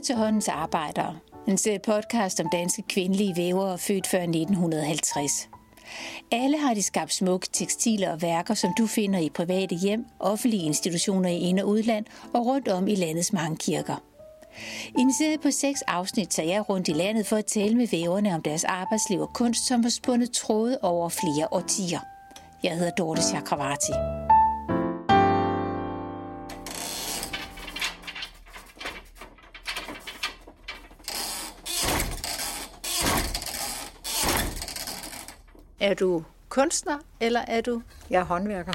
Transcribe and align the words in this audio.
til 0.00 0.14
håndens 0.14 0.48
arbejdere. 0.48 1.16
En 1.48 1.58
serie 1.58 1.78
podcast 1.78 2.40
om 2.40 2.46
danske 2.52 2.82
kvindelige 2.88 3.36
vævere 3.36 3.78
født 3.78 4.06
før 4.06 4.20
1950. 4.20 5.48
Alle 6.32 6.58
har 6.58 6.74
de 6.74 6.82
skabt 6.82 7.14
smukke 7.14 7.48
tekstiler 7.52 8.10
og 8.12 8.22
værker, 8.22 8.54
som 8.54 8.70
du 8.78 8.86
finder 8.86 9.18
i 9.18 9.30
private 9.34 9.74
hjem, 9.74 10.04
offentlige 10.20 10.62
institutioner 10.62 11.28
i 11.28 11.38
ind- 11.38 11.60
og 11.60 11.68
udland 11.68 12.06
og 12.34 12.46
rundt 12.46 12.68
om 12.68 12.88
i 12.88 12.94
landets 12.94 13.32
mange 13.32 13.56
kirker. 13.56 14.02
I 14.98 15.00
en 15.00 15.14
serie 15.14 15.38
på 15.38 15.50
seks 15.50 15.82
afsnit 15.82 16.28
tager 16.28 16.48
jeg 16.48 16.68
rundt 16.68 16.88
i 16.88 16.92
landet 16.92 17.26
for 17.26 17.36
at 17.36 17.46
tale 17.46 17.74
med 17.74 17.88
væverne 17.88 18.34
om 18.34 18.42
deres 18.42 18.64
arbejdsliv 18.64 19.20
og 19.20 19.30
kunst, 19.34 19.66
som 19.66 19.82
har 19.82 19.90
spundet 19.90 20.30
tråde 20.32 20.78
over 20.82 21.08
flere 21.08 21.48
årtier. 21.50 22.00
Jeg 22.62 22.72
hedder 22.72 22.90
Dorte 22.90 23.22
Chakravarti. 23.22 23.92
Er 35.80 35.94
du 35.94 36.24
kunstner, 36.48 36.98
eller 37.20 37.40
er 37.40 37.60
du 37.60 37.82
Jeg 38.10 38.20
er 38.20 38.24
håndværker. 38.24 38.72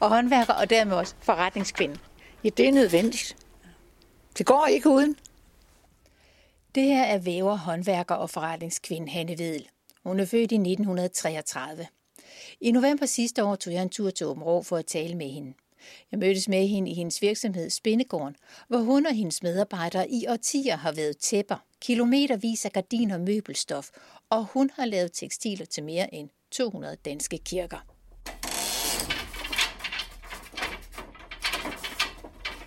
og 0.00 0.08
håndværker, 0.08 0.52
og 0.52 0.70
dermed 0.70 0.96
også 0.96 1.14
forretningskvinde? 1.22 1.98
Ja, 2.44 2.48
det 2.48 2.68
er 2.68 2.72
nødvendigt. 2.72 3.36
Det 4.38 4.46
går 4.46 4.66
ikke 4.66 4.88
uden. 4.88 5.16
Det 6.74 6.82
her 6.82 7.02
er 7.04 7.18
væver, 7.18 7.56
håndværker 7.56 8.14
og 8.14 8.30
forretningskvinde 8.30 9.08
Hanne 9.12 9.38
Vedel. 9.38 9.68
Hun 10.02 10.20
er 10.20 10.24
født 10.24 10.52
i 10.52 10.54
1933. 10.54 11.86
I 12.60 12.72
november 12.72 13.06
sidste 13.06 13.44
år 13.44 13.54
tog 13.54 13.72
jeg 13.72 13.82
en 13.82 13.88
tur 13.90 14.10
til 14.10 14.26
Åben 14.26 14.42
Rå 14.42 14.62
for 14.62 14.76
at 14.76 14.86
tale 14.86 15.14
med 15.14 15.30
hende. 15.30 15.54
Jeg 16.12 16.18
mødtes 16.18 16.48
med 16.48 16.66
hende 16.68 16.90
i 16.90 16.94
hendes 16.94 17.22
virksomhed 17.22 17.70
Spindegården, 17.70 18.36
hvor 18.68 18.78
hun 18.78 19.06
og 19.06 19.14
hendes 19.14 19.42
medarbejdere 19.42 20.10
i 20.10 20.26
årtier 20.28 20.76
har 20.76 20.92
været 20.92 21.18
tæpper, 21.18 21.56
kilometervis 21.84 22.64
af 22.64 22.72
gardiner 22.72 23.14
og 23.14 23.20
møbelstof, 23.20 23.88
og 24.30 24.44
hun 24.44 24.70
har 24.76 24.86
lavet 24.86 25.12
tekstiler 25.12 25.66
til 25.66 25.84
mere 25.84 26.14
end 26.14 26.28
200 26.52 26.96
danske 27.04 27.38
kirker. 27.38 27.86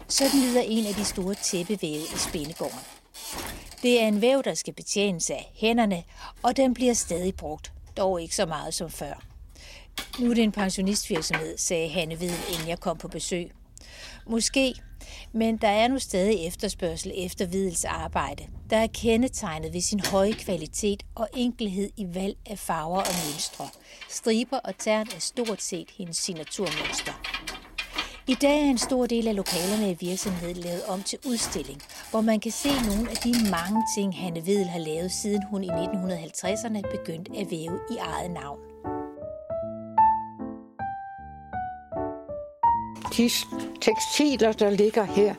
Sådan 0.10 0.40
lyder 0.42 0.62
en 0.62 0.86
af 0.86 0.94
de 0.94 1.06
store 1.06 1.36
tæppevæve 1.36 2.02
i 2.02 2.18
Spindegården. 2.30 2.80
Det 3.82 4.02
er 4.02 4.08
en 4.08 4.22
væv, 4.22 4.44
der 4.44 4.54
skal 4.54 4.74
betjenes 4.74 5.30
af 5.30 5.52
hænderne, 5.56 6.04
og 6.44 6.58
den 6.58 6.74
bliver 6.74 6.94
stadig 6.94 7.36
brugt, 7.36 7.72
dog 7.98 8.22
ikke 8.22 8.36
så 8.36 8.46
meget 8.46 8.74
som 8.74 8.90
før. 8.90 9.24
Nu 10.20 10.30
er 10.30 10.34
det 10.34 10.44
en 10.44 10.52
pensionistvirksomhed, 10.52 11.58
sagde 11.58 11.90
Hanne 11.90 12.16
Hvid, 12.16 12.34
inden 12.54 12.68
jeg 12.68 12.80
kom 12.80 12.98
på 12.98 13.08
besøg. 13.08 13.52
Måske, 14.28 14.76
men 15.32 15.58
der 15.58 15.68
er 15.68 15.88
nu 15.88 16.00
stadig 16.00 16.48
efterspørgsel 16.48 17.12
efter 17.16 17.46
Hvidels 17.46 17.86
arbejde, 17.86 18.44
der 18.70 18.78
er 18.78 18.88
kendetegnet 18.88 19.74
ved 19.74 19.82
sin 19.82 20.02
høje 20.12 20.34
kvalitet 20.34 21.04
og 21.16 21.28
enkelhed 21.36 21.90
i 21.98 22.08
valg 22.14 22.38
af 22.46 22.60
farver 22.60 23.00
og 23.00 23.14
mønstre. 23.26 23.68
Striber 24.10 24.58
og 24.58 24.78
tern 24.78 25.08
er 25.16 25.20
stort 25.20 25.62
set 25.62 25.90
hendes 25.98 26.18
signaturmønster. 26.18 27.14
I 28.30 28.34
dag 28.34 28.60
er 28.60 28.70
en 28.70 28.78
stor 28.78 29.06
del 29.06 29.28
af 29.28 29.36
lokalerne 29.36 29.92
i 29.92 29.98
virksomheden 30.00 30.58
lavet 30.58 30.84
om 30.88 31.04
til 31.04 31.20
udstilling, 31.28 31.82
hvor 32.12 32.22
man 32.22 32.40
kan 32.40 32.52
se 32.52 32.70
nogle 32.90 33.10
af 33.10 33.16
de 33.16 33.34
mange 33.52 33.84
ting, 33.98 34.18
Hanne 34.18 34.46
Vedel 34.46 34.68
har 34.68 34.80
lavet, 34.80 35.12
siden 35.12 35.44
hun 35.50 35.64
i 35.64 35.70
1950'erne 35.70 36.82
begyndte 36.98 37.32
at 37.40 37.52
væve 37.52 37.80
i 37.92 37.98
eget 37.98 38.32
navn. 38.32 38.60
De 43.18 43.30
tekstiler, 43.82 44.52
der 44.52 44.70
ligger 44.70 45.04
her, 45.04 45.36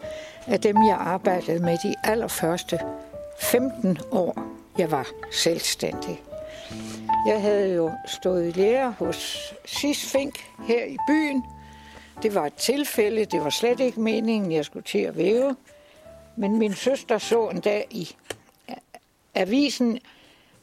er 0.47 0.57
dem, 0.57 0.77
jeg 0.77 0.97
arbejdede 1.01 1.59
med 1.59 1.79
de 1.83 1.95
allerførste 2.05 2.81
15 3.41 3.99
år, 4.11 4.43
jeg 4.79 4.91
var 4.91 5.09
selvstændig. 5.33 6.23
Jeg 7.27 7.41
havde 7.41 7.75
jo 7.75 7.91
stået 8.07 8.49
i 8.49 8.61
lære 8.61 8.95
hos 8.99 9.53
Sis 9.65 10.13
Fink 10.13 10.51
her 10.67 10.85
i 10.85 10.97
byen. 11.09 11.45
Det 12.23 12.35
var 12.35 12.47
et 12.47 12.55
tilfælde, 12.55 13.25
det 13.25 13.41
var 13.41 13.51
slet 13.51 13.81
ikke 13.81 14.01
meningen, 14.01 14.53
jeg 14.53 14.65
skulle 14.65 14.85
til 14.85 14.99
at 14.99 15.17
væve. 15.17 15.57
Men 16.37 16.59
min 16.59 16.75
søster 16.75 17.19
så 17.19 17.49
en 17.49 17.61
dag 17.61 17.87
i 17.91 18.17
avisen 19.35 19.99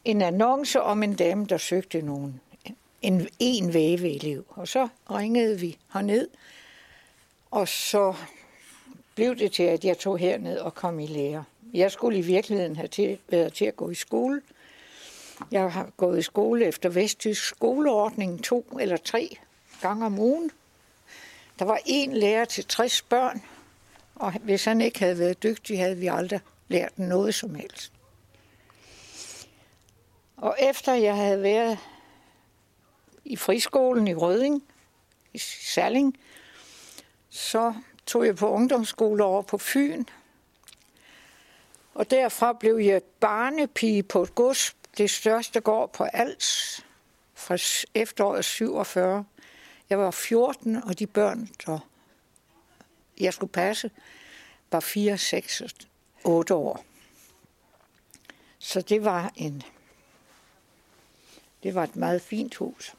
en 0.06 0.22
annonce 0.22 0.82
om 0.82 1.04
en 1.04 1.14
dame, 1.14 1.46
der 1.46 1.58
søgte 1.58 2.02
nogen. 2.02 2.42
En, 3.02 3.28
en 3.40 3.74
væveelev. 3.74 4.46
Og 4.50 4.68
så 4.68 4.88
ringede 5.12 5.60
vi 5.60 5.78
herned, 5.94 6.28
og 7.56 7.68
så 7.68 8.14
blev 9.16 9.36
det 9.36 9.52
til, 9.52 9.64
at 9.64 9.86
jeg 9.86 9.98
tog 9.98 10.18
herned 10.18 10.58
og 10.58 10.76
kom 10.76 11.00
i 11.00 11.08
lære. 11.08 11.44
Jeg 11.74 11.92
skulle 11.92 12.18
i 12.18 12.22
virkeligheden 12.22 12.76
have 12.76 12.88
til, 12.88 13.20
været 13.28 13.54
til 13.54 13.66
at 13.66 13.76
gå 13.76 13.90
i 13.90 13.96
skole. 13.96 14.42
Jeg 15.52 15.72
har 15.72 15.90
gået 15.98 16.20
i 16.20 16.22
skole 16.22 16.66
efter 16.66 16.90
Vesttysk 16.90 17.46
skoleordning 17.46 18.44
to 18.44 18.78
eller 18.82 18.98
tre 18.98 19.38
gange 19.82 20.06
om 20.06 20.20
ugen. 20.20 20.52
Der 21.60 21.66
var 21.66 21.80
en 21.86 22.14
lærer 22.14 22.46
til 22.46 22.66
60 22.66 23.02
børn, 23.02 23.42
og 24.16 24.32
hvis 24.32 24.66
han 24.66 24.82
ikke 24.82 25.00
havde 25.00 25.20
været 25.20 25.44
dygtig, 25.44 25.80
havde 25.80 25.98
vi 25.98 26.08
aldrig 26.08 26.40
lært 26.68 27.00
noget 27.00 27.36
som 27.36 27.56
helst. 27.56 27.92
Og 30.38 30.56
efter 30.60 30.94
jeg 30.94 31.16
havde 31.16 31.42
været 31.42 31.78
i 33.26 33.36
friskolen 33.36 34.08
i 34.08 34.14
Røding, 34.14 34.64
i 35.34 35.38
Salling, 35.38 36.18
så 37.36 37.74
tog 38.06 38.26
jeg 38.26 38.36
på 38.36 38.50
ungdomsskole 38.50 39.24
over 39.24 39.42
på 39.42 39.58
Fyn. 39.58 40.04
Og 41.94 42.12
derfra 42.12 42.54
blev 42.54 42.78
jeg 42.78 43.04
barnepige 43.04 44.04
på 44.04 44.24
et 44.24 44.36
gods, 44.36 44.76
det 44.98 45.10
største 45.10 45.62
gård 45.62 45.94
på 45.94 46.04
Als, 46.04 46.82
fra 47.34 47.58
efteråret 47.94 48.46
47. 48.46 49.26
Jeg 49.90 50.00
var 50.00 50.12
14, 50.12 50.84
og 50.84 51.00
de 51.00 51.08
børn, 51.08 51.50
der 51.66 51.80
jeg 53.20 53.34
skulle 53.34 53.52
passe, 53.52 53.92
var 54.72 54.80
4, 54.80 55.18
6 55.18 55.62
og 55.62 55.70
8 56.24 56.54
år. 56.54 56.86
Så 58.60 58.82
det 58.82 59.06
var 59.06 59.32
en 59.36 59.64
det 61.64 61.76
var 61.76 61.84
et 61.84 61.96
meget 61.96 62.22
fint 62.22 62.56
hus. 62.56 62.94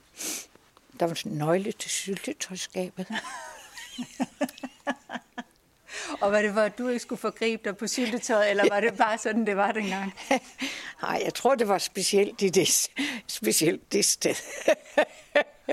Der 1.01 1.07
var 1.07 1.23
en 1.27 1.33
nøgle 1.33 1.73
til 1.73 1.91
syltetøjskabet. 1.91 3.07
Og 6.21 6.33
var 6.33 6.43
det 6.43 6.55
for, 6.55 6.61
at 6.61 6.79
du 6.79 6.89
ikke 6.89 7.01
skulle 7.01 7.21
forgribe 7.21 7.63
dig 7.65 7.77
på 7.77 7.87
syltetøjet, 7.87 8.51
eller 8.51 8.69
var 8.69 8.81
det 8.81 8.97
bare 8.97 9.19
sådan, 9.19 9.47
det 9.47 9.57
var 9.57 9.73
dengang? 9.73 10.15
Nej, 11.03 11.23
jeg 11.25 11.35
tror, 11.35 11.55
det 11.55 11.69
var 11.69 11.79
specielt 11.79 12.43
i 12.43 12.49
det, 12.49 12.89
specielt 13.27 13.93
det 13.93 14.05
sted. 14.05 14.35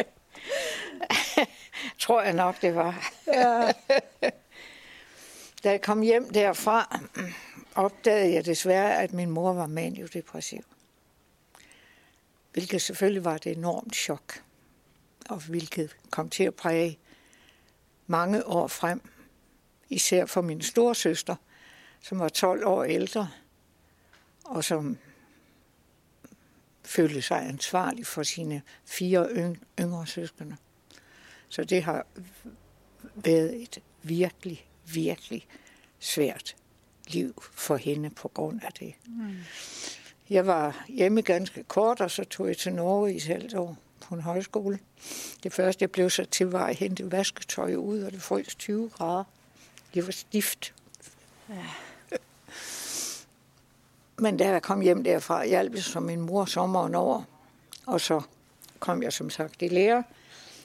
tror 2.00 2.22
jeg 2.22 2.34
nok, 2.34 2.62
det 2.62 2.76
var. 2.76 3.12
Ja. 3.28 3.72
Da 5.64 5.70
jeg 5.70 5.82
kom 5.82 6.02
hjem 6.02 6.34
derfra, 6.34 7.00
opdagede 7.76 8.34
jeg 8.34 8.46
desværre, 8.46 9.02
at 9.02 9.14
min 9.14 9.30
mor 9.30 9.54
var 9.54 9.68
maniodepressiv. 9.68 10.64
Hvilket 12.54 12.82
selvfølgelig 12.82 13.26
var 13.26 13.36
et 13.36 13.48
enormt 13.48 13.96
chok, 13.96 14.44
og 15.30 15.38
hvilket 15.38 15.96
kom 16.10 16.30
til 16.30 16.44
at 16.44 16.56
præge 16.56 16.98
mange 18.08 18.48
år 18.48 18.68
frem. 18.68 19.02
Især 19.90 20.26
for 20.26 20.42
min 20.42 20.62
storsøster, 20.62 21.36
som 22.02 22.20
var 22.20 22.30
12 22.30 22.66
år 22.66 22.84
ældre, 22.84 23.30
og 24.46 24.64
som 24.64 24.98
følte 26.86 27.22
sig 27.22 27.48
ansvarlig 27.48 28.08
for 28.08 28.24
sine 28.24 28.62
fire 28.86 29.28
yngre 29.80 30.08
søskende. 30.08 30.56
Så 31.50 31.64
det 31.64 31.84
har 31.84 32.06
været 33.16 33.62
et 33.62 33.80
virkelig, 34.02 34.68
virkelig 34.86 35.48
svært 36.00 36.56
liv 37.08 37.44
for 37.52 37.76
hende 37.76 38.10
på 38.10 38.28
grund 38.28 38.60
af 38.64 38.72
det. 38.72 38.94
Mm. 39.06 39.36
Jeg 40.30 40.48
var 40.48 40.86
hjemme 40.88 41.22
ganske 41.22 41.64
kort, 41.64 42.02
og 42.02 42.12
så 42.12 42.24
tog 42.24 42.48
jeg 42.48 42.58
til 42.58 42.74
Norge 42.74 43.14
i 43.14 43.18
et 43.18 43.24
halvt 43.24 43.54
år 43.54 43.78
på 44.08 44.16
en 44.16 44.22
højskole. 44.22 44.80
Det 45.44 45.54
første, 45.54 45.84
jeg 45.84 45.92
blev 45.92 46.10
så 46.10 46.26
til, 46.26 46.48
var 46.48 46.66
at 46.66 46.76
hente 46.76 47.12
vasketøj 47.12 47.76
ud, 47.76 48.02
og 48.02 48.12
det 48.12 48.22
frøs 48.22 48.56
20 48.56 48.90
grader. 48.90 49.24
Det 49.94 50.06
var 50.06 50.12
stift. 50.12 50.74
Ja. 51.50 51.66
Men 54.18 54.38
da 54.38 54.50
jeg 54.50 54.62
kom 54.62 54.82
hjem 54.82 55.04
derfra, 55.04 55.46
hjalp 55.46 55.74
jeg 55.74 55.84
som 55.84 56.04
min 56.04 56.22
mor 56.22 56.46
sommeren 56.46 56.96
over. 56.96 57.24
Og 57.86 58.02
så 58.02 58.22
kom 58.80 59.04
jeg 59.04 59.14
som 59.14 59.30
sagt 59.30 59.62
i 59.62 59.68
lære 59.68 60.04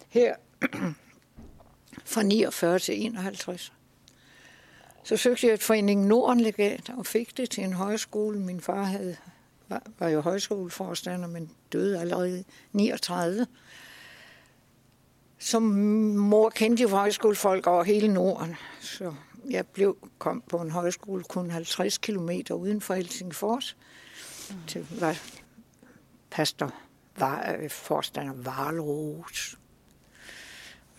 her 0.09 0.35
fra 2.13 2.23
49 2.23 2.79
til 2.79 3.05
51. 3.05 3.73
Så 5.03 5.17
søgte 5.17 5.47
jeg 5.47 5.55
et 5.55 5.63
forening 5.63 6.07
Norden 6.07 6.41
legat 6.41 6.91
og 6.97 7.07
fik 7.07 7.37
det 7.37 7.51
til 7.51 7.65
en 7.65 7.73
højskole. 7.73 8.39
Min 8.39 8.61
far 8.61 8.83
havde, 8.83 9.17
var, 9.69 9.83
var 9.99 10.09
jo 10.09 10.21
højskoleforstander, 10.21 11.29
men 11.29 11.51
døde 11.73 12.01
allerede 12.01 12.45
39. 12.73 13.47
Som 15.39 15.63
mor 15.63 16.51
kendte 16.51 16.83
jo 16.83 16.89
højskolefolk 16.89 17.67
over 17.67 17.83
hele 17.83 18.09
Norden. 18.09 18.57
Så 18.81 19.15
jeg 19.51 19.67
blev, 19.67 19.97
kom 20.19 20.43
på 20.49 20.57
en 20.57 20.71
højskole 20.71 21.25
kun 21.25 21.51
50 21.51 21.99
km 21.99 22.31
uden 22.53 22.81
for 22.81 22.95
Helsingfors. 22.95 23.77
Mm. 24.51 24.57
Til 24.67 24.87
var 25.01 25.17
pastor, 26.31 26.75
var, 27.17 27.57
øh, 27.59 27.71
forstander 27.71 28.33
Varlros. 28.35 29.59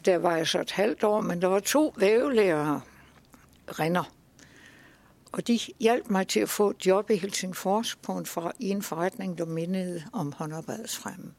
Der 0.05 0.17
var 0.17 0.35
jeg 0.35 0.47
så 0.47 0.59
et 0.59 0.71
halvt 0.71 1.03
år, 1.03 1.21
men 1.21 1.41
der 1.41 1.47
var 1.47 1.59
to 1.59 1.93
vævelærere, 1.97 2.81
Renner. 3.67 4.03
Og 5.31 5.47
de 5.47 5.59
hjalp 5.79 6.09
mig 6.09 6.27
til 6.27 6.39
at 6.39 6.49
få 6.49 6.69
et 6.69 6.85
job 6.85 7.09
i 7.09 7.15
Helsingfors 7.15 7.95
på 7.95 8.11
en, 8.17 8.25
for, 8.25 8.53
i 8.59 8.69
en 8.69 8.81
forretning, 8.81 9.37
der 9.37 9.45
mindede 9.45 10.03
om 10.13 10.31
håndarbejdsfremme. 10.31 11.33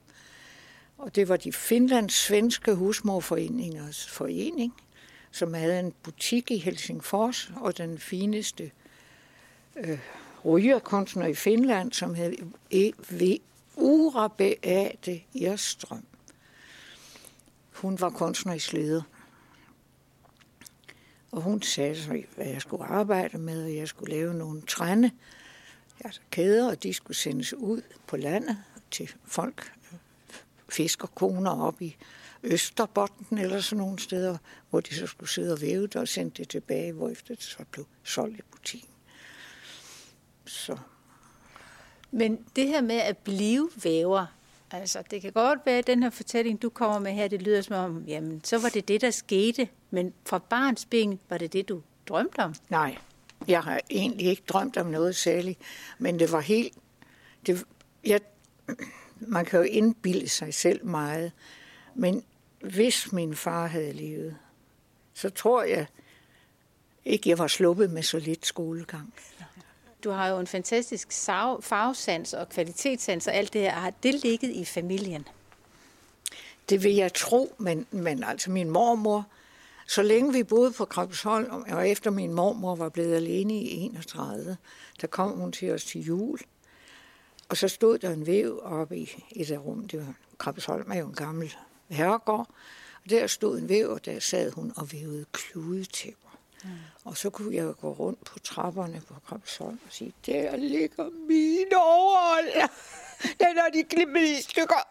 Og 0.99 1.15
det 1.15 1.29
var 1.29 1.37
de 1.37 1.53
finlands-svenske 1.53 2.75
husmorforeningers 2.75 4.09
forening, 4.09 4.75
som 5.31 5.55
havde 5.55 5.81
en 5.81 5.93
butik 6.03 6.51
i 6.51 6.59
Helsingfors, 6.59 7.51
og 7.57 7.79
den 7.79 7.99
fineste 7.99 8.71
øh, 9.77 9.99
rygerkunstner 10.45 11.27
i 11.27 11.35
Finland, 11.35 11.93
som 11.93 12.15
hed 12.15 12.33
E.V. 12.71 13.39
Ura 13.77 14.29
Beate 14.29 15.21
Erstrøm. 15.43 16.05
Hun 17.73 18.01
var 18.01 18.11
kunstner 18.11 18.55
i 18.55 18.59
Sleder. 18.59 19.03
Og 21.33 21.43
hun 21.43 21.63
sagde 21.63 22.03
så, 22.03 22.23
hvad 22.37 22.47
jeg 22.47 22.61
skulle 22.61 22.85
arbejde 22.85 23.39
med, 23.39 23.65
og 23.65 23.77
jeg 23.77 23.89
skulle 23.89 24.15
lave 24.15 24.35
nogle 24.35 24.63
trænde, 24.63 25.11
altså 26.05 26.21
kæder, 26.31 26.71
og 26.71 26.83
de 26.83 26.95
skulle 26.95 27.17
sendes 27.17 27.55
ud 27.55 27.83
på 28.07 28.17
landet 28.17 28.57
til 28.91 29.11
folk, 29.25 29.73
fiskerkoner 30.69 31.51
op 31.51 31.83
i 31.83 31.97
Østerbotten 32.43 33.39
eller 33.39 33.61
sådan 33.61 33.85
nogle 33.85 33.99
steder, 33.99 34.39
hvor 34.71 34.81
de 34.81 34.95
så 34.95 35.07
skulle 35.07 35.31
sidde 35.31 35.53
og 35.53 35.61
væve 35.61 35.83
det 35.83 35.97
og 35.97 36.09
sende 36.09 36.31
det 36.31 36.49
tilbage, 36.49 36.93
hvor 36.93 37.09
efter 37.09 37.35
det 37.35 37.45
så 37.45 37.65
blev 37.71 37.87
solgt 38.05 38.39
i 38.39 38.43
butikken. 38.51 38.91
Så. 40.45 40.77
Men 42.11 42.47
det 42.57 42.69
her 42.69 42.81
med 42.81 42.97
at 42.97 43.19
blive 43.19 43.71
væver, 43.83 44.27
altså 44.71 45.03
det 45.11 45.23
kan 45.23 45.33
godt 45.33 45.59
være, 45.67 45.79
at 45.79 45.87
den 45.87 46.03
her 46.03 46.11
fortælling, 46.11 46.63
du 46.63 46.69
kommer 46.69 46.99
med 46.99 47.13
her, 47.13 47.29
det 47.29 47.43
lyder 47.43 47.63
som 47.63 47.77
om, 47.77 48.05
jamen 48.07 48.45
så 48.45 48.59
var 48.59 48.69
det 48.69 48.89
det, 48.89 49.01
der 49.01 49.11
skete, 49.11 49.69
men 49.91 50.13
fra 50.27 50.39
barns 50.39 50.85
ben 50.85 51.21
var 51.29 51.39
det 51.39 51.53
det, 51.53 51.69
du 51.69 51.83
drømte 52.09 52.39
om? 52.39 52.55
Nej, 52.69 52.99
jeg 53.49 53.63
har 53.63 53.81
egentlig 53.91 54.27
ikke 54.27 54.43
drømt 54.49 54.77
om 54.77 54.87
noget 54.87 55.17
særligt, 55.17 55.61
men 55.99 56.19
det 56.19 56.33
var 56.33 56.41
helt... 56.41 56.75
Det, 57.47 57.65
jeg, 58.05 58.21
man 59.21 59.45
kan 59.45 59.59
jo 59.59 59.65
indbilde 59.65 60.29
sig 60.29 60.55
selv 60.55 60.87
meget, 60.87 61.33
men 61.95 62.25
hvis 62.61 63.13
min 63.13 63.35
far 63.35 63.67
havde 63.67 63.93
levet, 63.93 64.37
så 65.15 65.31
tror 65.31 65.63
jeg 65.63 65.87
ikke, 67.05 67.29
jeg 67.29 67.39
var 67.39 67.47
sluppet 67.47 67.91
med 67.91 68.03
så 68.03 68.19
lidt 68.19 68.47
skolegang. 68.47 69.15
Du 70.05 70.11
har 70.11 70.29
jo 70.29 70.39
en 70.39 70.47
fantastisk 70.47 71.13
farvesans 71.61 72.35
og 72.35 72.49
kvalitetssans 72.49 73.27
og 73.27 73.35
alt 73.35 73.53
det 73.53 73.61
her. 73.61 73.71
Har 73.71 73.93
det 74.03 74.15
ligget 74.15 74.51
i 74.51 74.65
familien? 74.65 75.29
Det 76.69 76.85
vil 76.85 76.95
jeg 76.95 77.15
tro, 77.15 77.55
men, 77.59 77.87
men 77.91 78.25
altså 78.25 78.51
min 78.51 78.71
mormor, 78.71 79.27
så 79.87 80.03
længe 80.03 80.33
vi 80.33 80.43
boede 80.43 80.73
på 80.73 80.85
Krabbesholm, 80.85 81.65
og 81.69 81.89
efter 81.89 82.11
min 82.11 82.35
mormor 82.35 82.77
var 82.77 82.89
blevet 82.89 83.15
alene 83.15 83.55
i 83.55 83.81
31, 83.81 84.57
der 85.01 85.07
kom 85.07 85.31
hun 85.31 85.53
til 85.53 85.73
os 85.73 85.85
til 85.85 86.01
jul. 86.01 86.39
Og 87.51 87.57
så 87.57 87.69
stod 87.69 87.99
der 87.99 88.11
en 88.11 88.27
væv 88.27 88.61
oppe 88.63 88.97
i 88.97 89.25
et 89.31 89.51
af 89.51 89.59
rum. 89.59 89.89
Det 89.89 89.99
var, 89.99 90.15
Krabsholm 90.39 90.91
er 90.91 90.99
jo 90.99 91.07
en 91.07 91.15
gammel 91.15 91.57
herregård. 91.89 92.49
Og 93.05 93.11
der 93.11 93.27
stod 93.27 93.59
en 93.59 93.69
væv, 93.69 93.91
og 93.91 94.05
der 94.05 94.21
sad 94.21 94.53
hun 94.53 94.73
og 94.77 94.93
vævede 94.93 95.25
kludetæpper. 95.33 96.20
Mm. 96.65 96.71
Og 97.05 97.17
så 97.17 97.31
kunne 97.31 97.57
jeg 97.57 97.75
gå 97.81 97.93
rundt 97.93 98.25
på 98.25 98.39
trapperne 98.39 99.03
på 99.09 99.15
Kramsholm 99.27 99.81
og 99.87 99.93
sige, 99.93 100.13
der 100.27 100.57
ligger 100.57 101.05
min 101.29 101.75
overhold. 101.77 102.69
Den 103.23 103.59
er 103.59 103.71
de 103.75 103.83
klippet 103.83 104.23
i 104.23 104.43
stykker. 104.43 104.89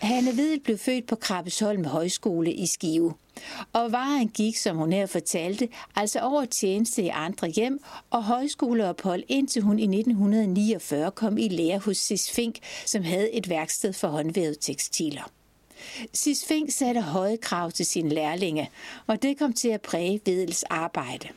Hanne 0.00 0.32
Hvid 0.34 0.60
blev 0.60 0.78
født 0.78 1.06
på 1.06 1.16
Krabbesholm 1.16 1.84
Højskole 1.84 2.52
i 2.52 2.66
Skive. 2.66 3.14
Og 3.72 3.92
Varen 3.92 4.28
gik, 4.28 4.56
som 4.56 4.76
hun 4.76 4.92
her 4.92 5.06
fortalte, 5.06 5.68
altså 5.96 6.20
over 6.20 6.44
tjeneste 6.44 7.02
i 7.02 7.08
andre 7.08 7.48
hjem 7.48 7.80
og 8.10 8.24
højskoleophold, 8.24 9.22
indtil 9.28 9.62
hun 9.62 9.78
i 9.78 9.82
1949 9.82 11.10
kom 11.10 11.38
i 11.38 11.48
lære 11.48 11.78
hos 11.78 11.96
Sis 11.96 12.30
Fink, 12.30 12.58
som 12.86 13.02
havde 13.02 13.32
et 13.32 13.48
værksted 13.48 13.92
for 13.92 14.08
håndvævet 14.08 14.56
tekstiler. 14.60 15.30
Sis 16.12 16.44
Fink 16.44 16.70
satte 16.70 17.00
høje 17.00 17.36
krav 17.36 17.72
til 17.72 17.86
sine 17.86 18.08
lærlinge, 18.08 18.70
og 19.06 19.22
det 19.22 19.38
kom 19.38 19.52
til 19.52 19.68
at 19.68 19.80
præge 19.80 20.20
Vedels 20.26 20.62
arbejde. 20.62 21.28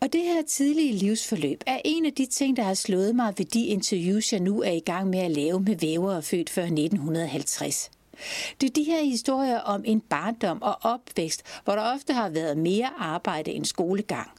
Og 0.00 0.12
det 0.12 0.22
her 0.22 0.42
tidlige 0.42 0.92
livsforløb 0.92 1.62
er 1.66 1.80
en 1.84 2.06
af 2.06 2.12
de 2.12 2.26
ting, 2.26 2.56
der 2.56 2.62
har 2.62 2.74
slået 2.74 3.16
mig 3.16 3.34
ved 3.38 3.46
de 3.46 3.66
interviews, 3.66 4.32
jeg 4.32 4.40
nu 4.40 4.62
er 4.62 4.70
i 4.70 4.80
gang 4.80 5.10
med 5.10 5.18
at 5.18 5.30
lave 5.30 5.60
med 5.60 5.76
vævere 5.76 6.22
født 6.22 6.50
før 6.50 6.62
1950. 6.62 7.90
Det 8.60 8.66
er 8.66 8.72
de 8.72 8.82
her 8.82 9.04
historier 9.04 9.58
om 9.58 9.82
en 9.86 10.00
barndom 10.00 10.62
og 10.62 10.76
opvækst, 10.82 11.42
hvor 11.64 11.74
der 11.74 11.92
ofte 11.94 12.12
har 12.12 12.28
været 12.28 12.58
mere 12.58 12.90
arbejde 12.98 13.50
end 13.50 13.64
skolegang. 13.64 14.30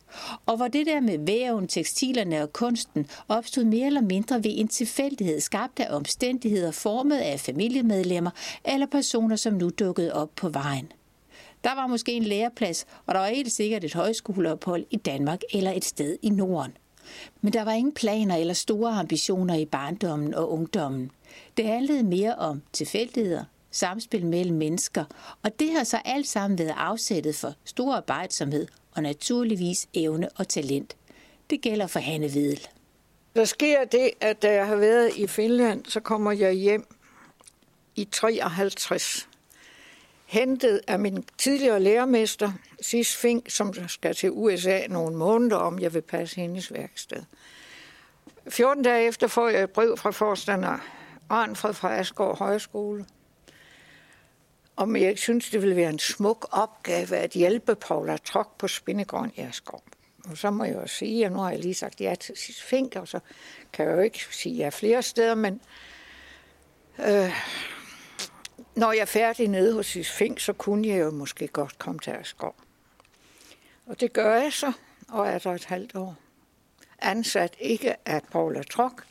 Og 0.46 0.58
hvor 0.58 0.68
det 0.68 0.86
der 0.86 1.00
med 1.00 1.18
væven, 1.20 1.68
tekstilerne 1.68 2.44
og 2.44 2.54
kunsten 2.54 3.08
opstod 3.28 3.64
mere 3.64 3.88
eller 3.88 4.02
mindre 4.02 4.44
ved 4.44 4.52
en 4.56 4.68
tilfældighed 4.68 5.40
skabt 5.40 5.80
af 5.80 5.96
omstændigheder 5.96 6.72
formet 6.72 7.18
af 7.18 7.40
familiemedlemmer 7.40 8.32
eller 8.66 8.88
personer, 8.88 9.36
som 9.36 9.54
nu 9.54 9.70
dukkede 9.70 10.14
op 10.14 10.30
på 10.36 10.50
vejen. 10.50 10.92
Der 11.64 11.76
var 11.76 11.88
måske 11.88 12.12
en 12.12 12.24
læreplads, 12.24 12.86
og 13.06 13.16
der 13.16 13.20
var 13.20 13.28
helt 13.28 13.52
sikkert 13.52 13.84
et 13.84 13.94
højskoleophold 13.94 14.86
i 14.92 14.98
Danmark 14.98 15.40
eller 15.54 15.72
et 15.72 15.86
sted 15.86 16.18
i 16.22 16.30
Norden. 16.30 16.78
Men 17.42 17.54
der 17.54 17.64
var 17.64 17.72
ingen 17.72 17.94
planer 17.94 18.36
eller 18.36 18.54
store 18.54 18.92
ambitioner 18.92 19.56
i 19.56 19.66
barndommen 19.66 20.34
og 20.34 20.52
ungdommen. 20.52 21.12
Det 21.58 21.66
handlede 21.66 22.04
mere 22.04 22.36
om 22.36 22.62
tilfældigheder, 22.74 23.44
samspil 23.78 24.26
mellem 24.26 24.58
mennesker, 24.58 25.06
og 25.44 25.60
det 25.60 25.72
har 25.72 25.84
så 25.84 26.02
alt 26.06 26.28
sammen 26.28 26.60
været 26.60 26.76
afsættet 26.78 27.36
for 27.36 27.54
stor 27.66 27.96
arbejdsomhed 27.96 28.68
og 28.92 29.04
naturligvis 29.04 29.88
evne 29.94 30.30
og 30.36 30.48
talent. 30.48 30.98
Det 31.50 31.62
gælder 31.62 31.88
for 31.88 32.00
Hanne 32.00 32.34
Vedel. 32.34 32.68
Der 33.36 33.46
sker 33.46 33.86
det, 33.86 34.12
at 34.22 34.42
da 34.42 34.54
jeg 34.54 34.68
har 34.68 34.76
været 34.76 35.16
i 35.16 35.28
Finland, 35.28 35.86
så 35.86 36.00
kommer 36.00 36.32
jeg 36.32 36.54
hjem 36.54 36.88
i 37.96 38.06
53 38.12 39.28
hentet 40.28 40.82
af 40.88 41.00
min 41.00 41.24
tidligere 41.38 41.80
lærermester, 41.80 42.52
Sis 42.82 43.16
Fink, 43.16 43.50
som 43.50 43.74
skal 43.88 44.16
til 44.16 44.32
USA 44.32 44.88
nogle 44.88 45.16
måneder, 45.16 45.56
om 45.56 45.80
jeg 45.80 45.94
vil 45.94 46.02
passe 46.02 46.36
hendes 46.36 46.74
værksted. 46.74 47.24
14 48.50 48.84
dage 48.84 49.08
efter 49.08 49.28
får 49.28 49.50
jeg 49.50 49.64
et 49.64 49.70
brev 49.70 49.98
fra 49.98 50.12
forstander 50.12 50.78
Arnfred 51.30 51.74
fra 51.74 51.96
Asgaard 51.98 52.38
Højskole, 52.38 53.06
om 54.78 54.96
jeg 54.96 55.10
ikke 55.10 55.22
synes, 55.22 55.50
det 55.50 55.62
ville 55.62 55.76
være 55.76 55.90
en 55.90 56.00
smuk 56.00 56.48
opgave 56.52 57.18
at 57.18 57.32
hjælpe 57.32 57.76
Paula 57.76 58.18
Trok 58.18 58.58
på 58.58 58.68
Spindegården 58.68 59.32
i 59.36 59.42
Asgaard. 59.42 59.84
Og 60.30 60.38
så 60.38 60.52
må 60.52 60.64
jeg 60.64 60.76
jo 60.76 60.88
sige, 60.88 61.26
at 61.26 61.32
nu 61.32 61.38
har 61.38 61.52
jeg 61.52 61.60
lige 61.60 61.74
sagt 61.74 62.02
ja 62.02 62.16
til 62.16 62.38
Sis 62.38 62.62
Fink, 62.62 62.96
og 62.96 63.08
så 63.08 63.20
kan 63.74 63.88
jeg 63.88 63.96
jo 63.96 64.02
ikke 64.02 64.26
sige 64.32 64.56
ja 64.56 64.70
flere 64.70 65.02
steder, 65.02 65.36
men 65.36 65.62
øh, 67.00 67.32
når 68.76 68.92
jeg 68.92 69.02
er 69.02 69.06
færdig 69.06 69.48
nede 69.48 69.74
hos 69.74 69.86
Sis 69.86 70.12
Fink, 70.12 70.40
så 70.40 70.54
kunne 70.54 70.88
jeg 70.88 71.00
jo 71.00 71.12
måske 71.12 71.48
godt 71.48 71.80
komme 71.80 72.00
til 72.00 72.12
Asgaard. 72.12 72.56
Og 73.86 74.00
det 74.00 74.14
gør 74.14 74.36
jeg 74.36 74.54
så, 74.54 74.72
og 75.10 75.28
er 75.28 75.40
der 75.40 75.54
et 75.54 75.66
halvt 75.66 75.96
år. 75.96 76.16
Ansat 77.00 77.56
ikke 77.60 78.10
af 78.10 78.22
Paula 78.32 78.64
Trok, 78.64 79.04